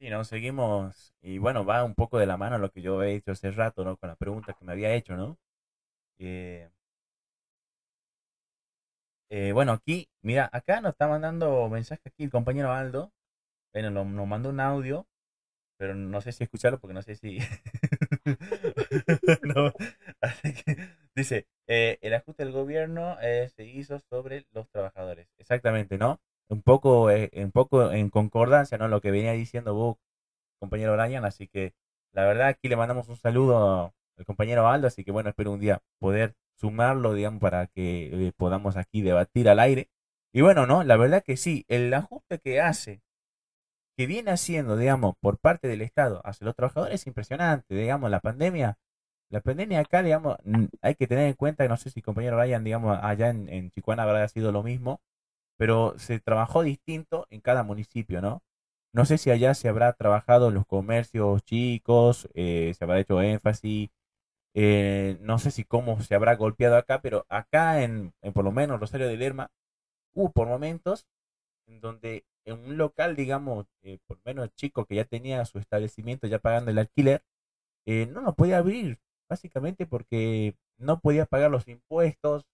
[0.00, 0.24] Sí, ¿no?
[0.24, 3.50] Seguimos, y bueno, va un poco de la mano lo que yo he hecho hace
[3.50, 3.96] rato, ¿no?
[3.96, 5.36] Con la pregunta que me había hecho, ¿no?
[6.18, 6.68] Eh,
[9.30, 13.12] eh, bueno, aquí, mira, acá nos está mandando mensaje aquí el compañero Aldo.
[13.72, 15.06] Bueno, nos, nos mandó un audio,
[15.78, 17.40] pero no sé si escucharlo porque no sé si...
[21.14, 23.16] Dice, eh, el ajuste del gobierno
[23.56, 25.28] se hizo sobre los trabajadores.
[25.38, 26.20] Exactamente, ¿no?
[26.50, 28.88] Un poco, eh, un poco en concordancia, ¿no?
[28.88, 29.96] Lo que venía diciendo vos,
[30.58, 31.74] compañero Brian, así que
[32.12, 35.60] la verdad aquí le mandamos un saludo al compañero Aldo, así que bueno, espero un
[35.60, 39.88] día poder sumarlo, digamos, para que eh, podamos aquí debatir al aire.
[40.32, 40.84] Y bueno, ¿no?
[40.84, 43.02] La verdad que sí, el ajuste que hace,
[43.96, 48.20] que viene haciendo, digamos, por parte del Estado hacia los trabajadores es impresionante, digamos, la
[48.20, 48.78] pandemia.
[49.30, 50.36] La pandemia acá, digamos,
[50.82, 54.04] hay que tener en cuenta, no sé si compañero Brian, digamos, allá en, en Chicuana
[54.04, 55.00] habrá sido lo mismo,
[55.58, 58.42] pero se trabajó distinto en cada municipio, ¿no?
[58.94, 63.22] No sé si allá se habrá trabajado en los comercios chicos, eh, se habrá hecho
[63.22, 63.90] énfasis,
[64.54, 68.52] eh, no sé si cómo se habrá golpeado acá, pero acá en, en por lo
[68.52, 69.50] menos Rosario de Lerma,
[70.14, 71.06] hubo por momentos
[71.66, 75.58] en donde en un local, digamos, eh, por lo menos chico que ya tenía su
[75.58, 77.22] establecimiento ya pagando el alquiler,
[77.86, 82.46] eh, no lo podía abrir, básicamente porque no podía pagar los impuestos,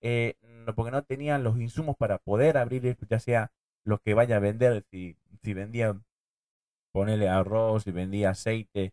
[0.00, 0.34] eh,
[0.76, 3.52] porque no tenían los insumos para poder abrir, ya sea
[3.84, 6.00] lo que vaya a vender, si, si vendía,
[6.92, 8.92] ponerle arroz, si vendía aceite.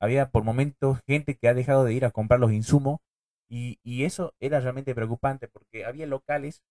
[0.00, 3.00] Había por momentos gente que ha dejado de ir a comprar los insumos
[3.48, 6.62] y, y eso era realmente preocupante porque había locales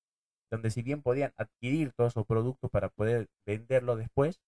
[0.52, 4.40] donde si bien podían adquirir todos esos productos para poder venderlos después,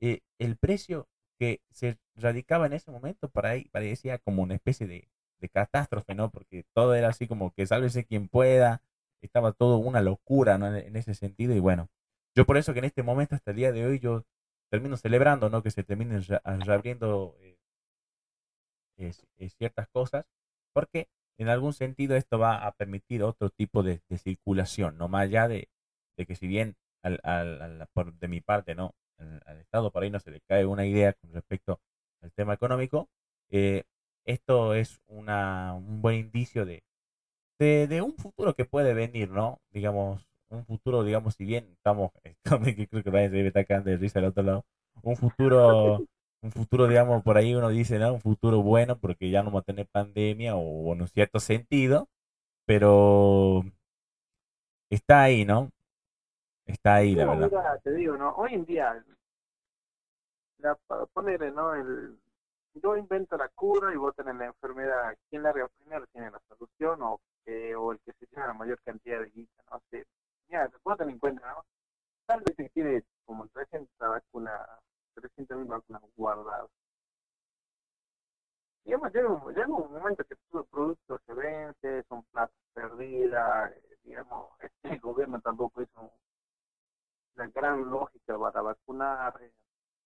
[0.00, 4.86] eh, el precio que se radicaba en ese momento para ahí parecía como una especie
[4.86, 5.08] de,
[5.40, 6.30] de catástrofe, ¿no?
[6.30, 8.82] Porque todo era así como que sálvese quien pueda,
[9.22, 10.74] estaba todo una locura, ¿no?
[10.74, 11.88] En, ese sentido, y bueno,
[12.36, 14.24] yo por eso que en este momento, hasta el día de hoy, yo
[14.70, 15.62] termino celebrando, ¿no?
[15.62, 17.58] Que se terminen reabriendo eh,
[18.96, 20.26] es ciertas cosas,
[20.72, 25.22] porque en algún sentido esto va a permitir otro tipo de, de circulación, no más
[25.22, 25.68] allá de,
[26.16, 28.94] de que si bien al, al- al- por- de mi parte, ¿no?
[29.44, 31.80] Al Estado por ahí no se le cae una idea con respecto
[32.22, 33.10] al tema económico,
[33.50, 33.84] eh,
[34.24, 36.82] esto es una, un buen indicio de,
[37.58, 39.60] de, de un futuro que puede venir, ¿no?
[39.72, 42.12] Digamos, un futuro, digamos, si bien estamos,
[42.76, 44.64] que creo que Brian se estar cagando de risa al otro lado,
[45.02, 46.04] un futuro,
[46.42, 48.14] un futuro, digamos, por ahí uno dice, ¿no?
[48.14, 52.08] Un futuro bueno porque ya no vamos a tener pandemia o en un cierto sentido,
[52.66, 53.64] pero
[54.90, 55.70] está ahí, ¿no?
[56.66, 57.52] Está ahí, la No, verdad.
[57.52, 58.32] mira, te digo, ¿no?
[58.36, 59.04] Hoy en día,
[60.58, 61.74] la, para ponerle, ¿no?
[61.74, 62.16] El,
[62.74, 65.16] yo invento la cura y vos tenés la enfermedad.
[65.28, 68.80] ¿Quién larga primero tiene la solución o, que, o el que se lleva la mayor
[68.82, 69.62] cantidad de guita?
[69.70, 70.06] No sé.
[70.48, 71.64] Mira, vos ten en cuenta, ¿no?
[72.26, 74.68] Tal vez se tiene como 300 vacunas,
[75.14, 76.70] 300 mil vacunas guardadas.
[78.84, 83.68] Digamos, llega un, llega un momento que todo el producto se vence, son plata perdida,
[83.68, 86.12] eh, digamos, este gobierno tampoco hizo
[87.34, 89.34] la gran lógica para vacunar.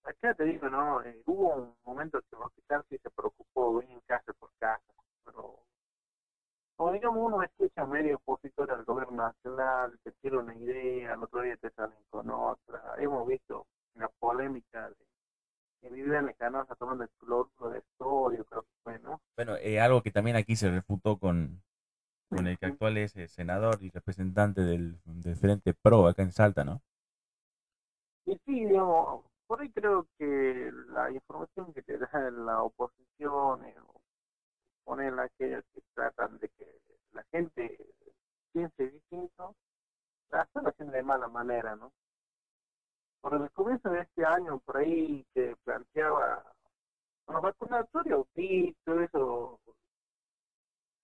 [0.04, 1.02] Acá te digo, ¿no?
[1.02, 2.36] Eh, hubo un momento que
[2.74, 4.82] el sí se preocupó bien casa por casa,
[5.24, 5.58] pero
[6.76, 11.40] como digamos uno escucha medio opositor al gobierno nacional, te tira una idea, al otro
[11.40, 12.96] día te salen con otra.
[12.98, 14.96] Hemos visto la polémica de
[15.80, 19.20] que Viviana Canosa tomando el cloruro de sodio, creo que fue, ¿no?
[19.36, 21.62] Bueno, eh, algo que también aquí se refutó con,
[22.28, 26.32] con el que actual es eh, senador y representante del, del Frente Pro acá en
[26.32, 26.82] Salta, ¿no?
[28.26, 33.74] Y sí, digamos, por ahí creo que la información que te da la oposición, eh,
[34.84, 36.80] ponen aquellos que tratan de que
[37.12, 37.78] la gente
[38.52, 39.54] piense distinto,
[40.30, 41.92] la están haciendo de mala manera, ¿no?
[43.20, 46.44] Por el comienzo de este año, por ahí que planteaba,
[47.26, 49.60] bueno, vacunatorio, sí, todo eso,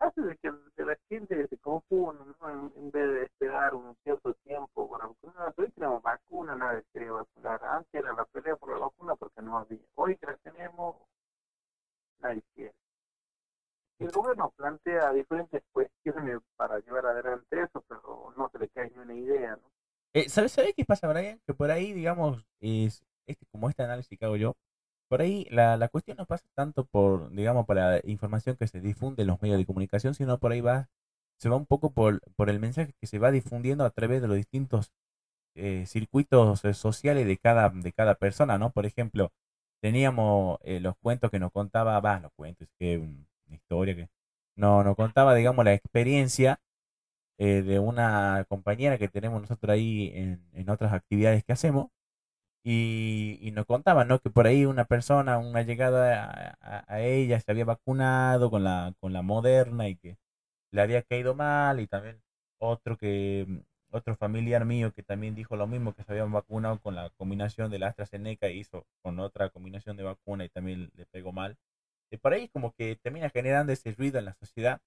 [0.00, 0.50] hace de que
[0.84, 2.72] la gente se confunda, ¿no?
[2.76, 5.54] en, vez de esperar un cierto tiempo para vacunar.
[5.56, 7.62] Hoy tenemos vacuna, nadie quería vacunar.
[7.64, 9.78] Antes era la pelea por la vacuna porque no había.
[9.94, 10.96] Hoy que la tenemos,
[12.18, 12.74] nadie quiere.
[13.98, 18.98] El gobierno plantea diferentes cuestiones para llevar adelante eso, pero no se le cae ni
[18.98, 19.70] una idea, ¿no?
[20.14, 21.38] Eh, ¿sabes, ¿Sabes qué pasa, Brian?
[21.46, 24.56] Que por ahí, digamos, es este, como este análisis que hago yo,
[25.10, 28.80] por ahí la, la cuestión no pasa tanto por, digamos, por la información que se
[28.80, 30.88] difunde en los medios de comunicación, sino por ahí va,
[31.38, 34.28] se va un poco por, por el mensaje que se va difundiendo a través de
[34.28, 34.92] los distintos
[35.56, 38.70] eh, circuitos eh, sociales de cada, de cada persona, ¿no?
[38.72, 39.32] Por ejemplo,
[39.82, 44.08] teníamos eh, los cuentos que nos contaba, va, los cuentos, que una historia que
[44.56, 46.60] no, nos contaba, digamos, la experiencia
[47.38, 51.88] de una compañera que tenemos nosotros ahí en, en otras actividades que hacemos.
[52.64, 54.18] Y, y, nos contaba, ¿no?
[54.18, 58.94] Que por ahí una persona, una llegada a, a, ella, se había vacunado con la,
[59.00, 60.18] con la moderna y que
[60.72, 62.22] le había caído mal y también
[62.58, 63.46] otro que
[63.90, 67.70] otro familiar mío que también dijo lo mismo, que se habían vacunado con la combinación
[67.70, 71.58] de la AstraZeneca e hizo con otra combinación de vacuna y también le pegó mal.
[72.10, 74.80] Y por ahí como que termina generando ese ruido en la sociedad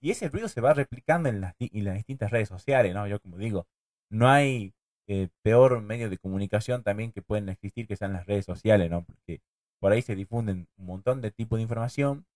[0.00, 3.06] y ese ruido se va replicando en las, en las distintas redes sociales, ¿no?
[3.08, 3.66] Yo como digo,
[4.10, 4.74] no hay
[5.08, 9.04] eh, peor medio de comunicación también que pueden existir que sean las redes sociales, ¿no?
[9.04, 9.40] Porque
[9.80, 12.26] por ahí se difunden un montón de tipos de información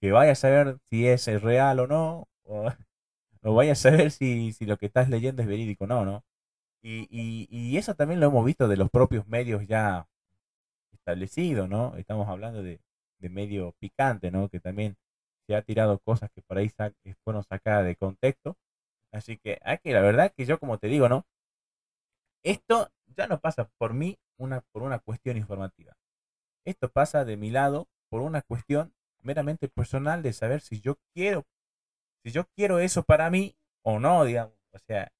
[0.00, 2.70] que vaya a saber si es real o no, o
[3.42, 6.24] o vaya a saber si, si lo que estás leyendo es verídico o no, ¿no?
[6.82, 10.08] Y, y, y eso también lo hemos visto de los propios medios ya
[10.92, 11.96] establecidos, ¿no?
[11.96, 12.80] Estamos hablando de,
[13.18, 14.48] de medio picante, ¿no?
[14.48, 14.96] Que también
[15.46, 16.70] se ha tirado cosas que por ahí
[17.24, 18.56] fueron sacadas de contexto.
[19.12, 21.26] Así que aquí la verdad que yo como te digo, ¿no?
[22.44, 25.96] Esto ya no pasa por mí una, por una cuestión informativa.
[26.64, 31.46] Esto pasa de mi lado por una cuestión meramente personal de saber si yo quiero
[32.22, 34.54] si yo quiero eso para mí o no, digamos.
[34.72, 35.12] O sea,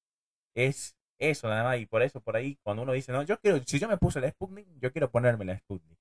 [0.55, 1.79] es eso nada más.
[1.79, 4.21] Y por eso, por ahí, cuando uno dice, no, yo quiero, si yo me puse
[4.21, 5.99] la Sputnik, yo quiero ponerme la Sputnik.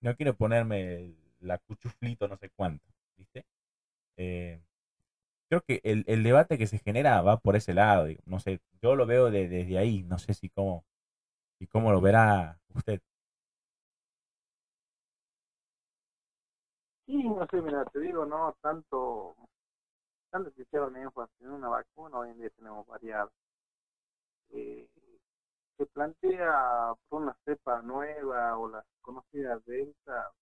[0.00, 2.84] No quiero ponerme la cuchuflito, no sé cuánto,
[3.16, 3.46] ¿viste?
[4.16, 4.60] Eh,
[5.48, 8.06] creo que el, el, debate que se genera va por ese lado.
[8.26, 10.02] No sé, yo lo veo de, desde ahí.
[10.04, 10.84] No sé si cómo,
[11.60, 13.00] y cómo lo verá usted.
[17.06, 19.34] Sí, no sé, mira, te digo, no tanto
[20.30, 23.30] tanto que hicieron énfasis en una vacuna, hoy en día tenemos variadas.
[24.50, 24.88] Eh,
[25.76, 30.32] se plantea por una cepa nueva o las conocidas delta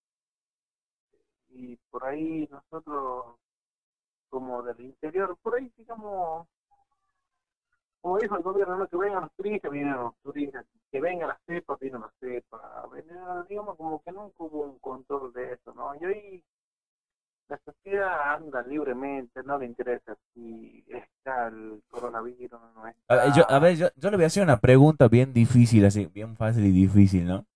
[1.51, 3.37] y por ahí nosotros
[4.29, 6.47] como del interior, por ahí digamos,
[8.01, 11.39] como dijo el gobierno, no que vengan los turistas, vienen los turistas, que vengan las
[11.47, 12.61] cepas, vienen las cepas,
[13.49, 15.95] digamos como que no hubo un control de eso, ¿no?
[15.97, 16.45] Y hoy
[17.49, 23.15] la sociedad anda libremente, no le interesa si está el coronavirus o no está.
[23.15, 25.85] A ver, yo, a ver yo, yo, le voy a hacer una pregunta bien difícil,
[25.85, 27.47] así, bien fácil y difícil, ¿no?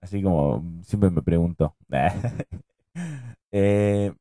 [0.00, 1.74] Así como siempre me pregunto.
[3.52, 4.12] eh,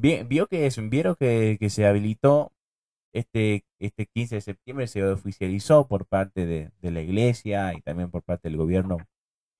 [0.00, 2.52] vio que es, vieron que, que se habilitó
[3.12, 8.10] este, este 15 de septiembre, se oficializó por parte de, de la iglesia y también
[8.10, 8.98] por parte del gobierno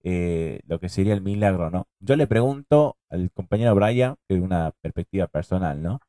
[0.04, 1.88] eh, lo que sería el milagro, ¿no?
[2.00, 6.00] Yo le pregunto al compañero Brian, que es una perspectiva personal, ¿no?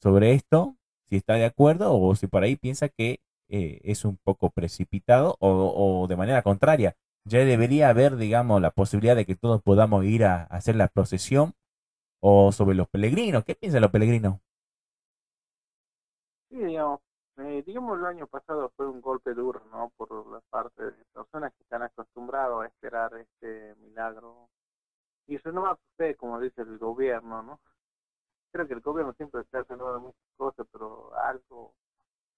[0.00, 0.76] Sobre esto,
[1.10, 3.20] si está de acuerdo o si por ahí piensa que
[3.50, 6.96] eh, es un poco precipitado o, o, de manera contraria.
[7.24, 11.52] Ya debería haber, digamos, la posibilidad de que todos podamos ir a hacer la procesión
[12.22, 13.44] o sobre los peregrinos.
[13.44, 14.38] ¿Qué piensan los peregrinos?
[16.48, 17.00] Sí, digamos,
[17.38, 19.90] eh, digamos, el año pasado fue un golpe duro, ¿no?
[19.96, 24.48] Por la parte de personas que están acostumbrados a esperar este milagro.
[25.26, 27.60] Y eso no va a suceder, como dice el gobierno, ¿no?
[28.52, 31.74] Creo que el gobierno siempre está haciendo muchas cosas, pero algo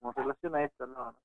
[0.01, 1.17] con relación esto, no.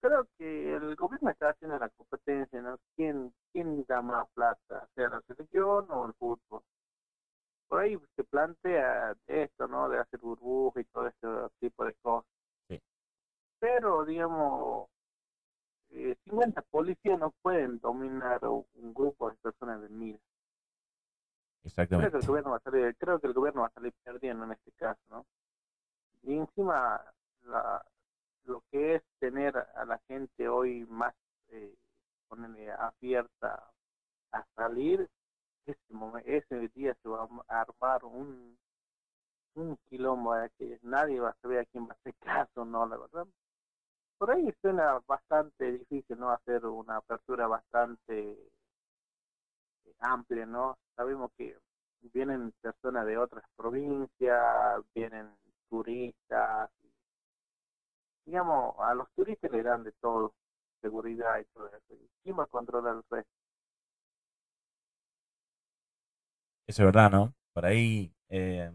[0.00, 2.78] Creo que el gobierno está haciendo la competencia, ¿no?
[2.96, 4.88] ¿Quién, quién da más plata?
[4.94, 6.62] ¿Sea la selección o el fútbol?
[7.68, 9.88] Por ahí se plantea esto, ¿no?
[9.88, 11.26] De hacer burbujas y todo este
[11.60, 12.36] tipo de cosas
[13.58, 14.88] pero digamos,
[15.90, 20.20] eh, 50 policías no pueden dominar un grupo de personas de mil.
[21.64, 22.10] Exactamente.
[22.10, 24.44] Creo que el gobierno va a salir, creo que el gobierno va a salir perdiendo
[24.44, 25.26] en este caso, ¿no?
[26.22, 27.02] Y encima
[27.42, 27.84] la,
[28.44, 31.14] lo que es tener a la gente hoy más
[31.48, 31.74] eh,
[32.78, 33.70] abierta
[34.32, 35.08] a salir,
[35.66, 35.78] ese,
[36.24, 38.58] ese día se va a armar un
[39.54, 42.86] un quilombo de que nadie va a saber a quién va a hacer caso, ¿no?
[42.86, 43.26] La verdad
[44.18, 46.30] por ahí suena bastante difícil, ¿no?
[46.30, 50.78] Hacer una apertura bastante eh, amplia, ¿no?
[50.96, 51.58] Sabemos que
[52.14, 55.30] vienen personas de otras provincias, vienen
[55.68, 56.70] turistas,
[58.24, 60.34] digamos, a los turistas le dan de todo,
[60.80, 61.94] seguridad y todo eso.
[62.22, 63.35] ¿Quién va a controlar el resto?
[66.66, 67.34] Eso es verdad, ¿no?
[67.52, 68.70] Por ahí, eh,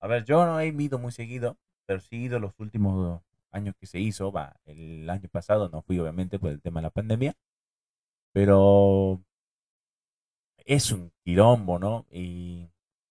[0.00, 3.22] a ver, yo no he ido muy seguido, pero sí he ido los últimos
[3.52, 4.32] años que se hizo,
[4.66, 7.34] el año pasado no fui obviamente por el tema de la pandemia,
[8.32, 9.22] pero
[10.66, 12.06] es un quilombo, ¿no?
[12.10, 12.68] Y,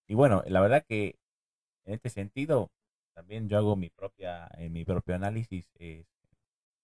[0.07, 1.17] y bueno, la verdad que
[1.85, 2.71] en este sentido
[3.15, 5.69] también yo hago mi propia, en mi propio análisis,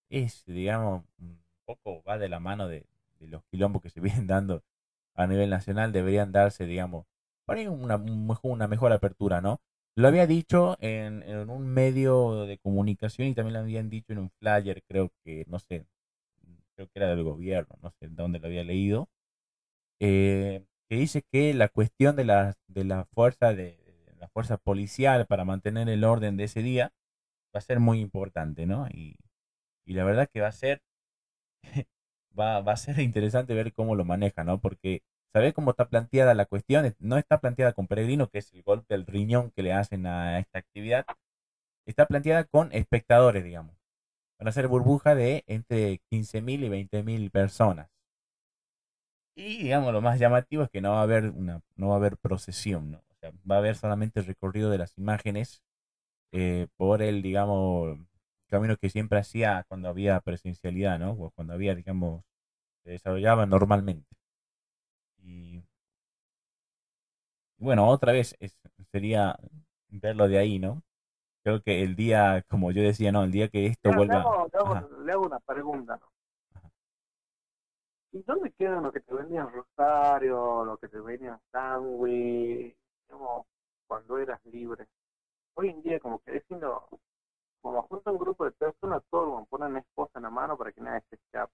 [0.09, 2.85] es, digamos, un poco va de la mano de
[3.19, 4.63] los quilombos que se vienen dando
[5.15, 7.05] a nivel nacional, deberían darse, digamos,
[7.45, 7.97] para una,
[8.43, 9.61] una mejor apertura, ¿no?
[9.95, 14.31] Lo había dicho en, un medio de comunicación y también lo habían dicho en un
[14.39, 15.85] flyer, creo que, no sé,
[16.75, 19.09] creo que era del gobierno, no sé dónde lo había leído,
[19.99, 23.79] eh, que dice que la cuestión de la, de la fuerza de,
[24.19, 26.93] la fuerza policial para mantener el orden de ese día
[27.55, 28.87] va a ser muy importante, ¿no?
[28.89, 29.17] Y
[29.85, 30.81] la verdad que va a ser
[32.39, 34.59] va, a ser interesante ver cómo lo maneja, ¿no?
[34.59, 35.03] Porque
[35.33, 36.95] ¿Sabes cómo está planteada la cuestión?
[36.99, 40.37] No está planteada con peregrino, que es el golpe al riñón que le hacen a
[40.39, 41.05] esta actividad.
[41.87, 43.75] Está planteada con espectadores, digamos.
[44.39, 47.89] Van a ser burbuja de entre 15.000 y 20.000 personas.
[49.35, 51.97] Y digamos, lo más llamativo es que no va a haber una, no va a
[51.97, 52.97] haber procesión, ¿no?
[53.09, 55.63] O sea, va a haber solamente el recorrido de las imágenes
[56.31, 57.97] eh, por el, digamos,
[58.49, 61.11] camino que siempre hacía cuando había presencialidad, ¿no?
[61.13, 62.23] O cuando había, digamos,
[62.83, 64.15] se desarrollaba normalmente.
[65.17, 65.63] Y
[67.57, 68.57] bueno, otra vez es,
[68.91, 69.37] sería
[69.89, 70.83] verlo de ahí, ¿no?
[71.43, 74.15] Creo que el día, como yo decía, no, el día que esto le, vuelva...
[74.15, 76.13] Le hago, le, hago, le hago, una pregunta, ¿no?
[78.13, 82.75] ¿Y dónde quedan los que te vendían Rosario, los que te vendían sándwich,
[83.09, 83.47] como
[83.87, 84.85] cuando eras libre?
[85.55, 86.87] Hoy en día como que diciendo,
[87.63, 90.81] como junto a un grupo de personas, todos ponen esposa en la mano para que
[90.81, 91.53] nadie se escape.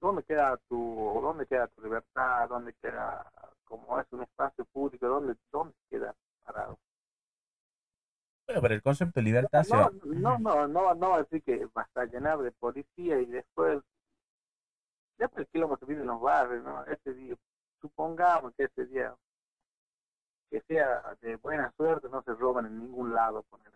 [0.00, 2.48] ¿dónde queda tu, dónde queda tu libertad?
[2.48, 3.24] ¿Dónde queda,
[3.64, 6.14] como es un espacio público, dónde, dónde queda
[6.44, 6.78] parado?
[8.46, 9.90] Bueno, pero el concepto de libertad no, se va...
[10.04, 13.26] no, no, no, no va a decir que va a estar llenar de policía y
[13.26, 13.82] después,
[15.18, 16.84] después el kilómetro vive en los barrios, ¿no?
[16.84, 17.34] Ese día,
[17.80, 19.16] supongamos que ese día,
[20.54, 23.72] que sea de buena suerte, no se roban en ningún lado, poner.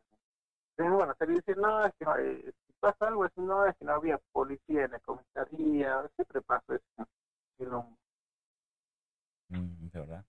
[0.77, 3.85] Entonces, bueno, se dice, no, es que no, eh, pasa algo así, no es que
[3.85, 7.87] no había policía en la comisaría, siempre pasa eso.
[9.49, 10.25] Mm, de verdad.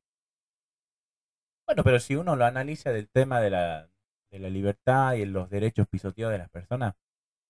[1.68, 3.88] Bueno, pero si uno lo analiza del tema de la,
[4.32, 6.96] de la libertad y los derechos pisoteados de las personas,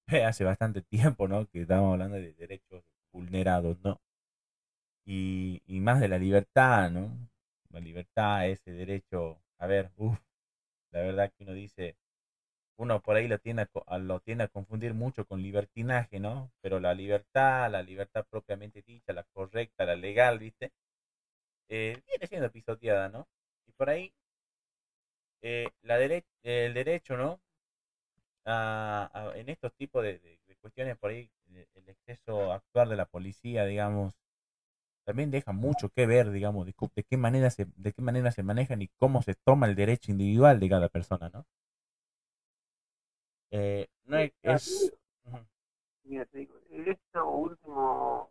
[0.27, 1.47] hace bastante tiempo, ¿no?
[1.47, 2.83] Que estamos hablando de derechos
[3.13, 4.01] vulnerados, ¿no?
[5.05, 7.09] Y, y más de la libertad, ¿no?
[7.69, 10.19] La libertad, ese derecho, a ver, uff,
[10.91, 11.95] la verdad que uno dice,
[12.77, 16.51] uno por ahí lo tiene, a, lo tiene a confundir mucho con libertinaje, ¿no?
[16.61, 20.71] Pero la libertad, la libertad propiamente dicha, la correcta, la legal, ¿viste?
[21.69, 23.27] Eh, viene siendo pisoteada, ¿no?
[23.67, 24.11] Y por ahí,
[25.41, 27.39] eh, la dere el derecho, ¿no?
[28.45, 31.29] A, a, en estos tipos de, cuestiones, por ahí,
[31.75, 34.13] el exceso actual de la policía, digamos,
[35.05, 38.43] también deja mucho que ver, digamos, de, de, qué manera se, de qué manera se
[38.43, 41.45] manejan y cómo se toma el derecho individual de cada persona, ¿no?
[43.51, 44.93] Eh, no es, es...
[46.03, 48.29] Mira, te digo, este último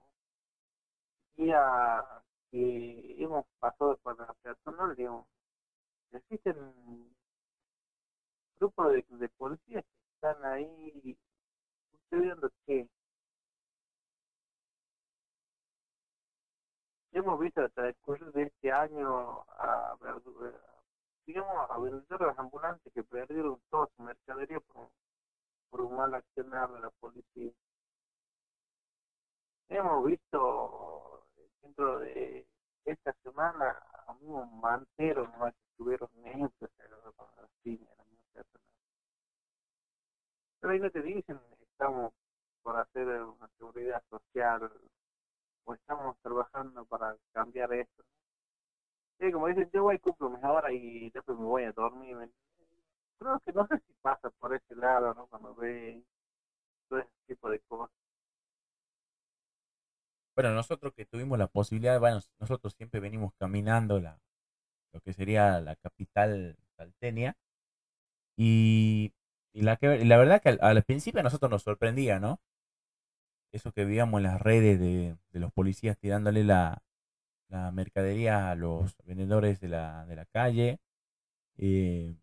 [1.36, 2.04] día
[2.50, 5.26] que hemos pasado por la peatonal, digamos,
[6.12, 6.56] existen
[8.58, 11.16] grupos de, de policías que están ahí
[11.90, 12.88] sucediendo que
[17.18, 19.96] hemos visto hasta el curso de este año a,
[21.26, 24.60] digamos a vendedores ambulantes que perdieron toda su mercadería
[25.70, 27.52] por un mal accionar de la policía.
[29.68, 31.26] Hemos visto
[31.60, 32.46] dentro de
[32.84, 35.44] esta semana a un mantero ¿no?
[35.44, 36.52] que estuvieron negros
[37.16, 37.90] con las piñas,
[40.60, 42.12] pero ahí no te dicen estamos
[42.62, 44.70] por hacer una seguridad social
[45.68, 48.02] o estamos trabajando para cambiar esto.
[49.20, 52.16] Sí, como dicen, yo voy cumplo mis horas y después me voy a dormir
[53.18, 55.26] creo que no sé si pasa por ese lado, ¿no?
[55.26, 56.02] Cuando ve
[56.88, 57.94] todo ese tipo de cosas.
[60.34, 64.20] Bueno, nosotros que tuvimos la posibilidad, bueno, nosotros siempre venimos caminando la,
[64.92, 67.36] lo que sería la capital salteña
[68.36, 69.12] y,
[69.52, 72.40] y la, que, la verdad que al, principio a nosotros nos sorprendía, ¿no?
[73.52, 76.82] Eso que veíamos en las redes de, de los policías tirándole la,
[77.48, 80.80] la mercadería a los vendedores de la, de la calle.
[81.58, 82.14] Eh,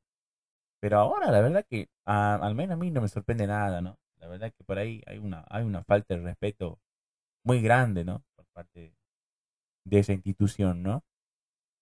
[0.80, 3.97] pero ahora la verdad que a, al menos a mí no me sorprende nada, ¿no?
[4.17, 6.80] La verdad que por ahí hay una, hay una falta de respeto
[7.43, 8.23] muy grande, ¿no?
[8.36, 8.95] Por parte
[9.86, 11.03] de esa institución, ¿no?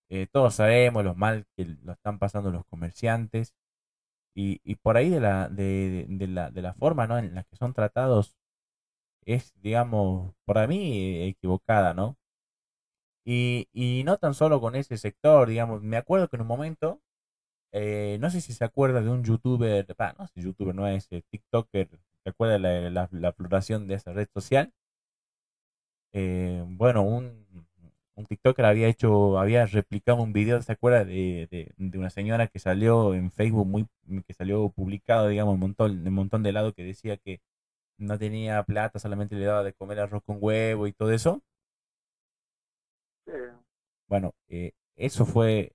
[0.09, 3.55] Eh, todos sabemos lo mal que lo están pasando los comerciantes.
[4.35, 7.17] Y, y por ahí de la, de, de la, de la forma ¿no?
[7.19, 8.35] en la que son tratados
[9.25, 12.17] es, digamos, para mí equivocada, ¿no?
[13.25, 17.01] Y, y no tan solo con ese sector, digamos, me acuerdo que en un momento,
[17.73, 21.07] eh, no sé si se acuerda de un youtuber, bah, no sé, youtuber no es,
[21.11, 21.89] eh, TikToker,
[22.23, 24.73] ¿se acuerda la, la, la floración de esa red social?
[26.13, 27.45] Eh, bueno, un,
[28.15, 31.05] un TikToker había hecho, había replicado un video, ¿se acuerda?
[31.05, 33.87] De, de, de una señora que salió en Facebook, muy,
[34.27, 37.41] que salió publicado, digamos, un montón, un montón de lado que decía que
[37.97, 41.41] no tenía plata, solamente le daba de comer arroz con huevo y todo eso.
[43.25, 43.33] Sí.
[44.07, 45.73] Bueno, eh, eso fue,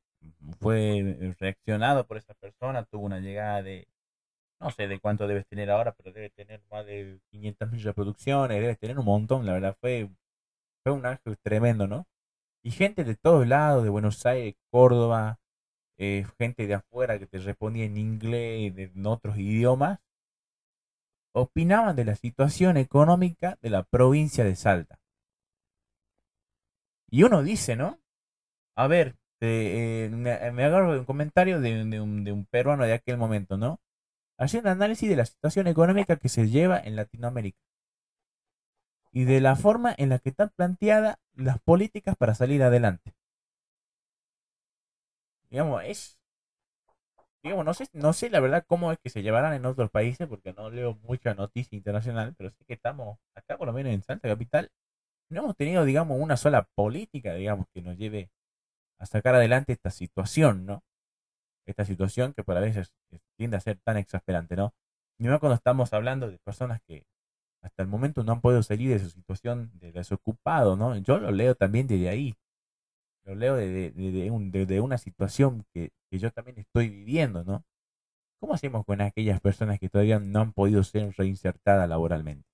[0.61, 3.89] fue reaccionado por esa persona, tuvo una llegada de,
[4.61, 8.61] no sé de cuánto debes tener ahora, pero debe tener más de 500 mil reproducciones,
[8.61, 10.11] debes tener un montón, la verdad, fue,
[10.85, 12.07] fue un ángel tremendo, ¿no?
[12.64, 15.41] Y gente de todos lados, de Buenos Aires, Córdoba,
[15.99, 20.01] eh, gente de afuera que te respondía en inglés en otros idiomas,
[21.39, 24.99] opinaban de la situación económica de la provincia de Salta.
[27.11, 27.99] Y uno dice, ¿no?
[28.76, 33.57] A ver, eh, me, me, agarro de un comentario de, un, peruano de aquel momento,
[33.57, 33.80] ¿no?
[34.39, 37.59] Haciendo análisis de la situación económica que se lleva en Latinoamérica
[39.12, 43.14] y de la forma en la que están planteadas las políticas para salir adelante.
[45.51, 46.18] Digamos, es.
[47.43, 50.26] Digamos, no sé, no sé la verdad cómo es que se llevarán en otros países,
[50.26, 54.03] porque no leo mucha noticia internacional, pero sé que estamos acá, por lo menos en
[54.03, 54.70] Salta Capital,
[55.30, 58.30] no hemos tenido, digamos, una sola política, digamos, que nos lleve
[58.99, 60.82] a sacar adelante esta situación, ¿no?
[61.66, 62.93] Esta situación que por a veces
[63.36, 64.74] tiende a ser tan exasperante, ¿no?
[65.18, 67.05] Y más cuando estamos hablando de personas que
[67.62, 70.97] hasta el momento no han podido salir de su situación de desocupado, ¿no?
[70.99, 72.34] Yo lo leo también desde ahí.
[73.24, 77.45] Lo leo de, de, de, un, de una situación que, que, yo también estoy viviendo,
[77.45, 77.65] ¿no?
[78.41, 82.47] ¿Cómo hacemos con aquellas personas que todavía no han podido ser reinsertadas laboralmente?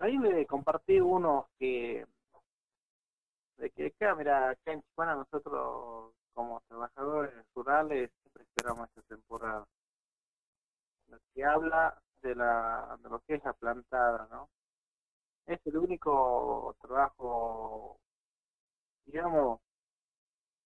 [0.00, 2.06] Ahí le compartí uno que,
[3.56, 9.66] de que acá, mira, acá en Chihuahua nosotros como trabajadores rurales siempre esperamos esta temporada.
[11.08, 14.48] Lo que habla de la de lo que es la plantada, ¿no?
[15.46, 17.98] Es el único trabajo,
[19.06, 19.60] digamos,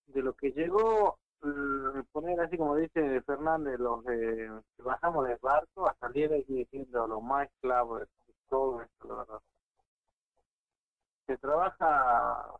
[0.07, 1.18] de lo que llegó
[2.12, 7.07] poner así como dice Fernández, los de, que bajamos del barco a salir aquí siendo
[7.07, 8.07] lo más esclavo de
[8.49, 9.43] todo esto, la verdad.
[11.26, 12.55] Se trabaja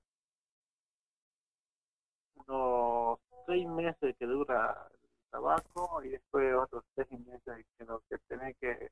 [2.47, 4.89] unos seis meses que dura
[5.31, 8.91] trabajo y después otros seis meses que lo que tenés que,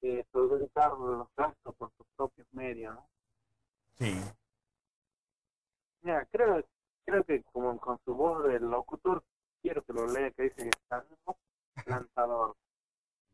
[0.00, 3.08] que solventar los gastos por tus propios medios, ¿no?
[3.98, 4.14] Sí.
[6.02, 6.62] Mira, creo,
[7.06, 9.22] creo que como con su voz del locutor,
[9.62, 10.70] quiero que lo lea, que dice
[11.84, 12.56] plantador.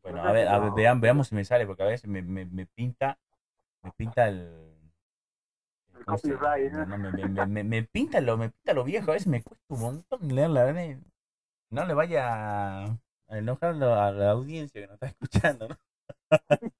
[0.03, 2.45] Bueno, a ver, a ver vean, veamos si me sale, porque a veces me, me,
[2.45, 3.17] me pinta,
[3.81, 4.73] me pinta el...
[5.95, 7.11] El copyright, no, no, me,
[7.47, 10.49] me, me, pinta lo, me pinta lo viejo, a veces me cuesta un montón leer
[10.49, 10.97] la verdad
[11.69, 12.99] no le vaya a
[13.29, 15.77] enojar a la audiencia que nos está escuchando, ¿no?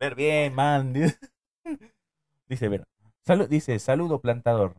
[0.00, 0.92] Ver bien, man.
[2.46, 2.84] Dice, bueno,
[3.24, 4.74] salud, dice, saludo plantador.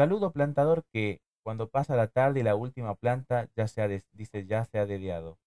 [0.00, 4.64] Saludo plantador que cuando pasa la tarde la última planta ya se ha, dice, ya
[4.64, 5.38] se ha dediado.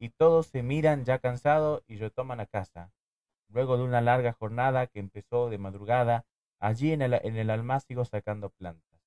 [0.00, 2.92] Y todos se miran ya cansados y retoman a casa.
[3.48, 6.26] Luego de una larga jornada que empezó de madrugada,
[6.58, 9.00] allí en el, en almácigo sacando plantas.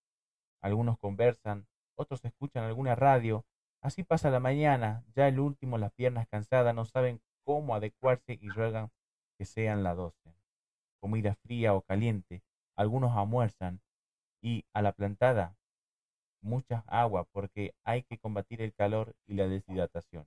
[0.62, 1.68] Algunos conversan,
[1.98, 3.46] otros escuchan alguna radio.
[3.82, 8.48] Así pasa la mañana, ya el último, las piernas cansadas, no saben cómo adecuarse y
[8.48, 8.90] ruegan
[9.38, 10.34] que sean las doce.
[11.02, 12.42] Comida fría o caliente,
[12.78, 13.82] algunos almuerzan
[14.44, 15.56] y a la plantada
[16.42, 20.26] mucha agua porque hay que combatir el calor y la deshidratación.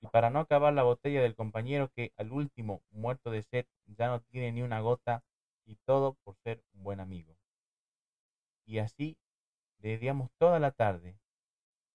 [0.00, 4.08] Y para no acabar la botella del compañero que al último, muerto de sed, ya
[4.08, 5.22] no tiene ni una gota
[5.66, 7.36] y todo por ser un buen amigo.
[8.64, 9.18] Y así
[9.78, 11.18] dediamos toda la tarde,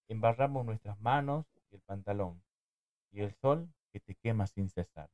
[0.08, 2.44] embarramos nuestras manos y el pantalón,
[3.12, 5.10] y el sol que te quema sin cesar.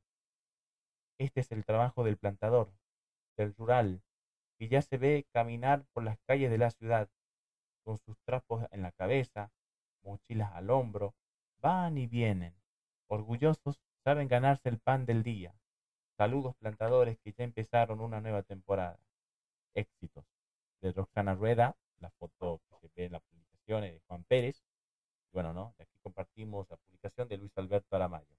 [1.18, 2.70] Este es el trabajo del plantador,
[3.38, 4.02] del rural,
[4.58, 7.08] que ya se ve caminar por las calles de la ciudad,
[7.84, 9.50] con sus trapos en la cabeza,
[10.02, 11.14] mochilas al hombro,
[11.60, 12.54] van y vienen,
[13.06, 15.54] orgullosos, saben ganarse el pan del día.
[16.16, 18.98] Saludos plantadores que ya empezaron una nueva temporada.
[19.74, 20.24] Éxitos.
[20.80, 24.62] De Roxana Rueda, la foto que se ve en las publicaciones de Juan Pérez.
[25.32, 25.74] Bueno, ¿no?
[25.76, 28.36] De aquí compartimos la publicación de Luis Alberto Aramayo.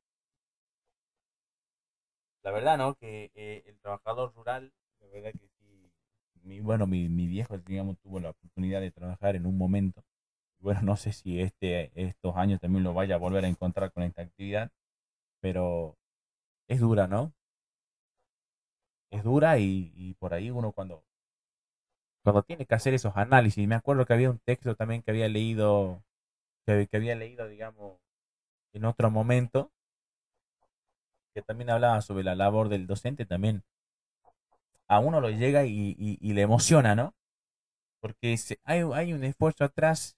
[2.43, 2.95] La verdad, ¿no?
[2.95, 5.47] Que eh, el trabajador rural, la verdad que
[6.47, 10.03] mi, bueno, mi, mi viejo, digamos, tuvo la oportunidad de trabajar en un momento.
[10.59, 14.03] Bueno, no sé si este, estos años también lo vaya a volver a encontrar con
[14.03, 14.71] esta actividad,
[15.41, 15.97] pero
[16.69, 17.33] es dura, ¿no?
[19.11, 21.03] Es dura y, por ahí uno cuando,
[22.23, 25.27] cuando tiene que hacer esos análisis, me acuerdo que había un texto también que había
[25.29, 26.03] leído,
[26.65, 27.99] que, que había leído, digamos,
[28.73, 29.71] en otro momento,
[31.33, 33.63] que también hablaba sobre la labor del docente, también
[34.87, 37.15] a uno lo llega y, y- le emociona, ¿no?
[38.01, 40.17] Porque se- hay, hay un esfuerzo atrás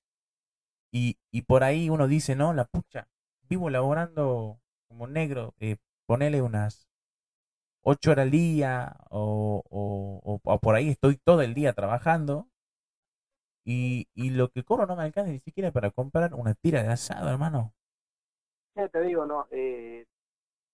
[0.91, 3.07] y, y por ahí uno dice, no, la pucha,
[3.49, 6.87] vivo laborando como negro, eh, ponele unas
[7.83, 12.49] ocho horas al día o, o, o- o por ahí estoy todo el día trabajando
[13.65, 16.89] y, y lo que cobro no me alcanza ni siquiera para comprar una tira de
[16.89, 17.73] asado, hermano.
[18.75, 20.05] Ya te digo, no, eh,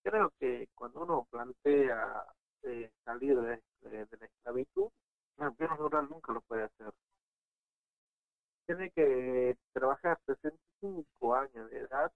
[0.02, 2.24] creo que cuando uno plantea
[2.66, 4.90] eh, salir de, la esclavitud,
[5.38, 6.92] el gobierno rural nunca lo puede hacer.
[8.66, 12.12] Tiene que trabajar 65 años de edad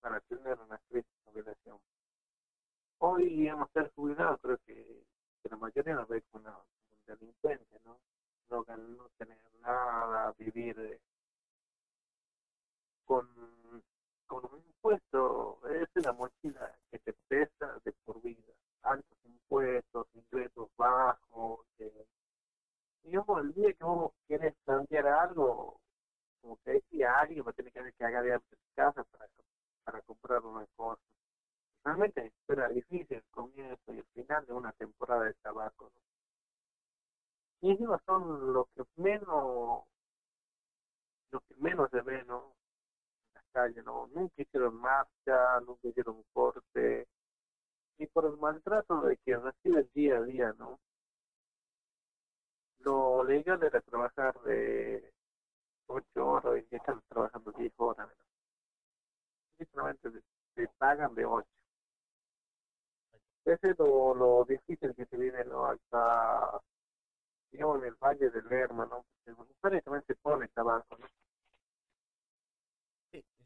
[0.00, 1.78] para tener una crisis de jubilación.
[2.98, 5.04] Hoy, digamos, ser jubilado creo que,
[5.44, 6.58] la mayoría lo ve como una,
[7.06, 7.98] delincuencia, ¿no?
[8.50, 8.64] No,
[9.16, 11.00] tener nada, vivir eh,
[13.06, 13.26] con,
[14.26, 18.52] con un impuesto, es una mochila que te pesa de por vida.
[18.82, 19.17] Altos
[19.48, 21.60] impuestos, ingresos bajos.
[21.78, 22.06] eh,
[23.04, 25.80] digamos, el día que vos quieres plantear algo,
[26.40, 29.28] como que alguien va a tener que de antes de casa para,
[29.84, 31.00] para comprar una cosa.
[31.84, 35.90] Realmente era difícil el comienzo y el final de una temporada de tabaco.
[35.94, 36.00] ¿no?
[37.68, 39.84] Y encima son los que menos,
[41.30, 42.54] los que menos se ven, ¿no?
[43.28, 44.08] En las calles, ¿no?
[44.08, 47.06] Nunca hicieron marcha, nunca hicieron corte.
[47.98, 50.78] Y por el maltrato de que reciben día a día, ¿no?
[52.80, 55.12] Lo legal era trabajar de
[55.88, 58.08] 8 horas y están trabajando 10 horas.
[58.08, 58.24] ¿no?
[59.58, 60.10] Literalmente
[60.54, 61.48] te, pagan de 8.
[63.46, 65.66] Ese es lo, lo difícil que se vive ¿no?
[65.66, 66.60] hasta,
[67.50, 69.04] digamos, en el Valle del Lerma, ¿no?
[69.24, 71.06] Porque mujeres también se pone tabaco, ¿no?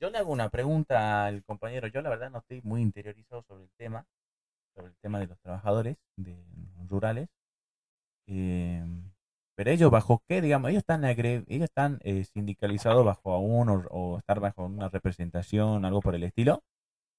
[0.03, 1.87] Yo le hago una pregunta al compañero.
[1.87, 4.05] Yo la verdad no estoy muy interiorizado sobre el tema,
[4.75, 6.37] sobre el tema de los trabajadores de
[6.89, 7.29] rurales.
[8.27, 8.85] Eh,
[9.55, 14.19] pero ellos bajo qué, digamos, ellos están ellos están eh, sindicalizados bajo aún o, o
[14.19, 16.63] estar bajo una representación, algo por el estilo.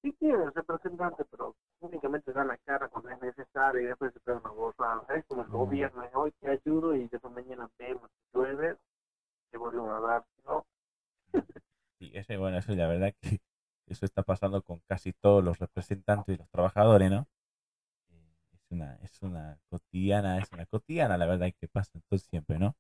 [0.02, 4.42] Sí tienen representantes, pero únicamente dan la cara cuando es necesario y después se pegan
[4.44, 5.04] una bolsa.
[5.16, 5.52] Es como el Mm.
[5.54, 8.76] gobierno, es hoy te ayudo y después mañana vemos, si llueve,
[9.52, 10.66] te volvemos a dar, ¿no?
[12.00, 13.22] Sí, ese, bueno, eso la verdad que
[13.88, 17.28] eso está pasando con casi todos los representantes y los trabajadores, ¿no?
[18.74, 22.76] Una, es una cotidiana, es una cotidiana, la verdad que pasa entonces siempre, ¿no?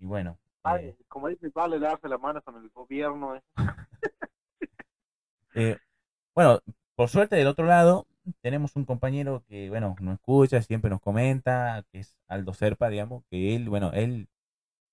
[0.00, 3.36] Y bueno, eh, como dice, vale darse la mano con el gobierno.
[3.36, 3.42] ¿eh?
[5.54, 5.78] eh,
[6.34, 6.58] bueno,
[6.96, 8.06] por suerte del otro lado
[8.40, 13.24] tenemos un compañero que, bueno, nos escucha, siempre nos comenta, que es Aldo Serpa, digamos,
[13.30, 14.28] que él, bueno, él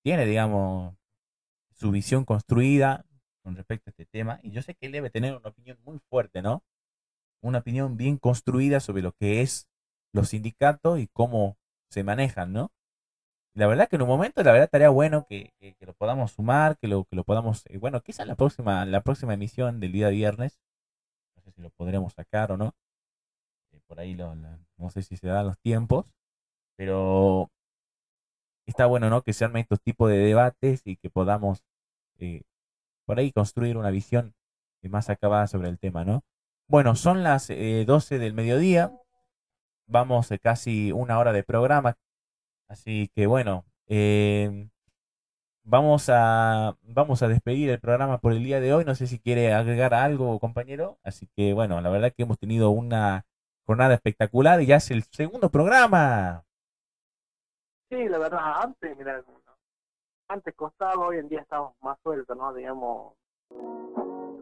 [0.02, 0.96] tiene, digamos,
[1.72, 3.04] su visión construida
[3.42, 5.98] con respecto a este tema, y yo sé que él debe tener una opinión muy
[6.10, 6.62] fuerte, ¿no?
[7.40, 9.68] Una opinión bien construida sobre lo que es
[10.12, 11.56] los sindicatos y cómo
[11.90, 12.72] se manejan, ¿no?
[13.54, 16.88] La verdad que en un momento, la verdad estaría bueno que, lo podamos sumar, que
[16.88, 20.60] lo, que lo podamos, eh, bueno, quizás la próxima, la próxima emisión del día viernes,
[21.36, 22.74] no sé si lo podremos sacar o no,
[23.72, 26.06] eh, por ahí lo- no sé si se dan los tiempos,
[26.76, 27.50] pero
[28.66, 29.22] está bueno, ¿no?
[29.22, 31.62] Que se armen estos tipos de debates y que podamos
[32.18, 32.42] eh,
[33.06, 34.34] por ahí construir una visión
[34.88, 36.22] más acabada sobre el tema, ¿no?
[36.68, 38.92] Bueno, son las eh, 12 del mediodía,
[39.88, 41.96] vamos casi una hora de programa,
[42.68, 44.68] así que bueno, eh,
[45.64, 49.18] vamos a vamos a despedir el programa por el día de hoy, no sé si
[49.18, 53.26] quiere agregar algo, compañero, así que bueno, la verdad que hemos tenido una
[53.66, 56.44] jornada espectacular y ya es el segundo programa.
[57.90, 59.22] Sí, la verdad, antes, mira,
[60.28, 62.52] antes costaba, hoy en día estamos más sueltos, ¿no?
[62.52, 63.14] Digamos,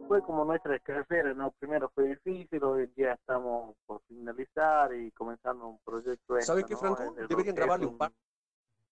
[0.07, 1.51] fue como nuestra carrera, ¿no?
[1.59, 6.39] Primero fue difícil, hoy día estamos por finalizar y comenzando un proyecto.
[6.41, 6.95] ¿Sabe extra, qué, ¿no?
[6.95, 7.13] Franco?
[7.13, 8.11] De Deberían grabarle un par.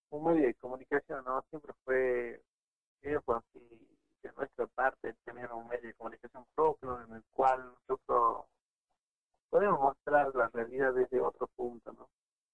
[0.09, 1.41] Un medio de comunicación, ¿no?
[1.49, 2.41] Siempre fue
[3.01, 3.59] eso, así,
[4.23, 8.45] de nuestra parte, tener un medio de comunicación propio en el cual nosotros
[9.49, 12.09] podemos mostrar la realidad desde otro punto, ¿no?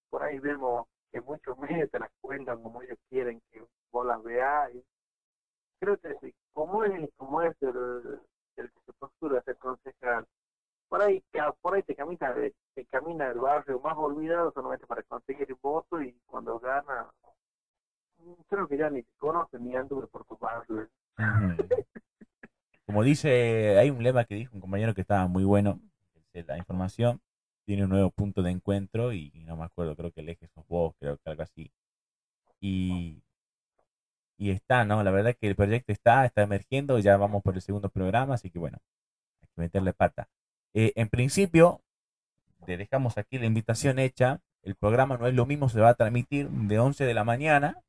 [0.09, 4.21] Por ahí vemos que muchos medios te las cuentan como ellos quieren que vos las
[4.23, 4.83] veas y
[5.79, 8.21] creo que sí, como es, como es el,
[8.61, 10.25] el que se postura a ser concejal,
[10.89, 11.23] por ahí,
[11.61, 12.35] por ahí te camina,
[12.73, 17.07] te camina el barrio más olvidado solamente para conseguir el voto y cuando gana,
[18.17, 20.89] mm, creo que ya ni te conocen ni anduve por tu barrio.
[22.85, 25.79] Como dice, hay un lema que dijo un compañero que estaba muy bueno,
[26.33, 27.21] la información
[27.65, 30.67] tiene un nuevo punto de encuentro y, no me acuerdo, creo que el eje sos
[30.67, 31.71] vos, creo que algo así.
[32.59, 33.23] Y,
[34.41, 35.03] y está, ¿no?
[35.03, 38.49] La verdad que el proyecto está, está emergiendo, ya vamos por el segundo programa, así
[38.49, 38.79] que bueno,
[39.43, 40.29] hay que meterle pata.
[40.73, 41.81] Eh, en principio,
[42.65, 44.41] le dejamos aquí la invitación hecha.
[44.63, 47.83] El programa no es lo mismo, se va a transmitir de 11 de la mañana.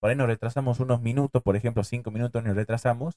[0.00, 3.14] Por ahí nos retrasamos unos minutos, por ejemplo, 5 minutos nos retrasamos,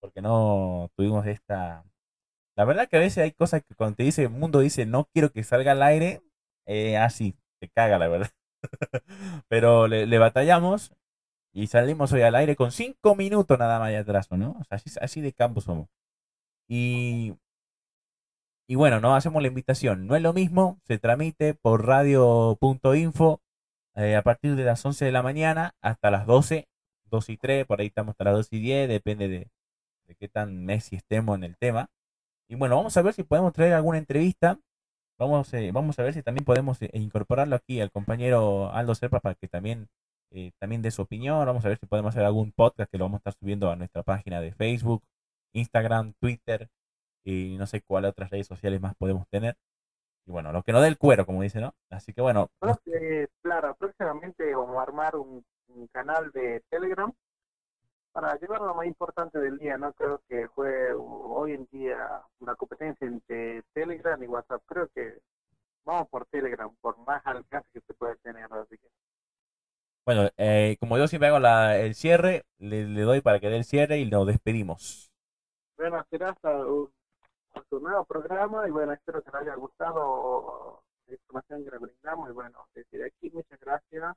[0.00, 1.84] porque no tuvimos esta...
[2.56, 5.08] La verdad que a veces hay cosas que cuando te dice el mundo dice no
[5.12, 6.22] quiero que salga al aire,
[6.66, 8.30] eh, así, te caga la verdad.
[9.48, 10.92] Pero le, batallamos
[11.54, 14.60] y salimos hoy al aire con 5 minutos nada más de atraso, ¿no?
[14.68, 15.88] así, así de campo somos.
[16.68, 17.34] Y
[18.66, 20.06] y bueno, no hacemos la invitación.
[20.06, 23.42] No es lo mismo, se tramite por radio.info
[23.94, 26.66] eh, a partir de las 11 de la mañana hasta las 12,
[27.10, 29.50] 2 y 3, por ahí estamos hasta las 2 y 10, depende de,
[30.18, 31.90] qué tan Messi estemos en el tema.
[32.48, 34.58] Y bueno, vamos a ver si podemos traer alguna entrevista.
[35.18, 39.20] Vamos, eh, vamos a ver si también podemos eh, incorporarlo aquí al compañero Aldo Serpa
[39.20, 39.88] para que también,
[40.58, 41.44] también dé su opinión.
[41.46, 43.76] Vamos a ver si podemos hacer algún podcast que lo vamos a estar subiendo a
[43.76, 45.02] nuestra página de Facebook,
[45.52, 46.68] Instagram, Twitter
[47.24, 49.56] y no sé cuáles otras redes sociales más podemos tener.
[50.26, 51.74] Y bueno, lo que no dé el cuero, como dice, ¿no?
[51.90, 52.48] Así que bueno.
[53.42, 55.44] claro, próximamente vamos a armar un,
[55.92, 57.12] canal de Telegram
[58.12, 59.92] para llevar lo más importante del día, ¿no?
[59.94, 64.62] Creo que fue hoy en día una competencia entre Telegram y WhatsApp.
[64.66, 65.18] Creo que
[65.84, 68.88] vamos por Telegram, por más alcance que se puede tener, así que.
[70.06, 73.56] Bueno, eh, como yo siempre hago la, el cierre, le, le, doy para que dé
[73.56, 75.10] el cierre y nos despedimos.
[75.78, 76.64] Bueno, hasta
[77.70, 82.28] su nuevo programa y bueno, espero que les haya gustado la información que le brindamos
[82.28, 84.16] y bueno, desde aquí muchas gracias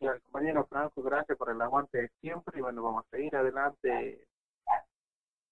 [0.00, 3.34] y al compañero Franco, gracias por el aguante de siempre y bueno, vamos a seguir
[3.36, 4.26] adelante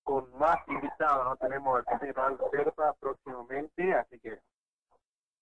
[0.02, 1.36] con más invitados, ¿no?
[1.36, 4.38] Tenemos el compañero Aldo Cerda próximamente, así que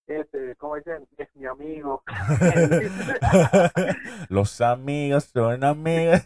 [0.06, 2.02] este, como dicen, es mi amigo.
[4.28, 6.20] Los amigos son amigos.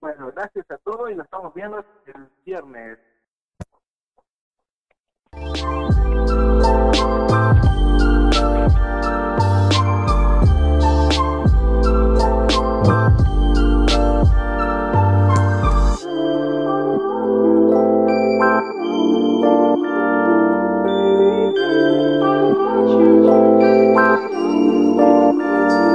[0.00, 1.84] Bueno, gracias a todos y nos estamos viendo el
[2.44, 2.98] viernes.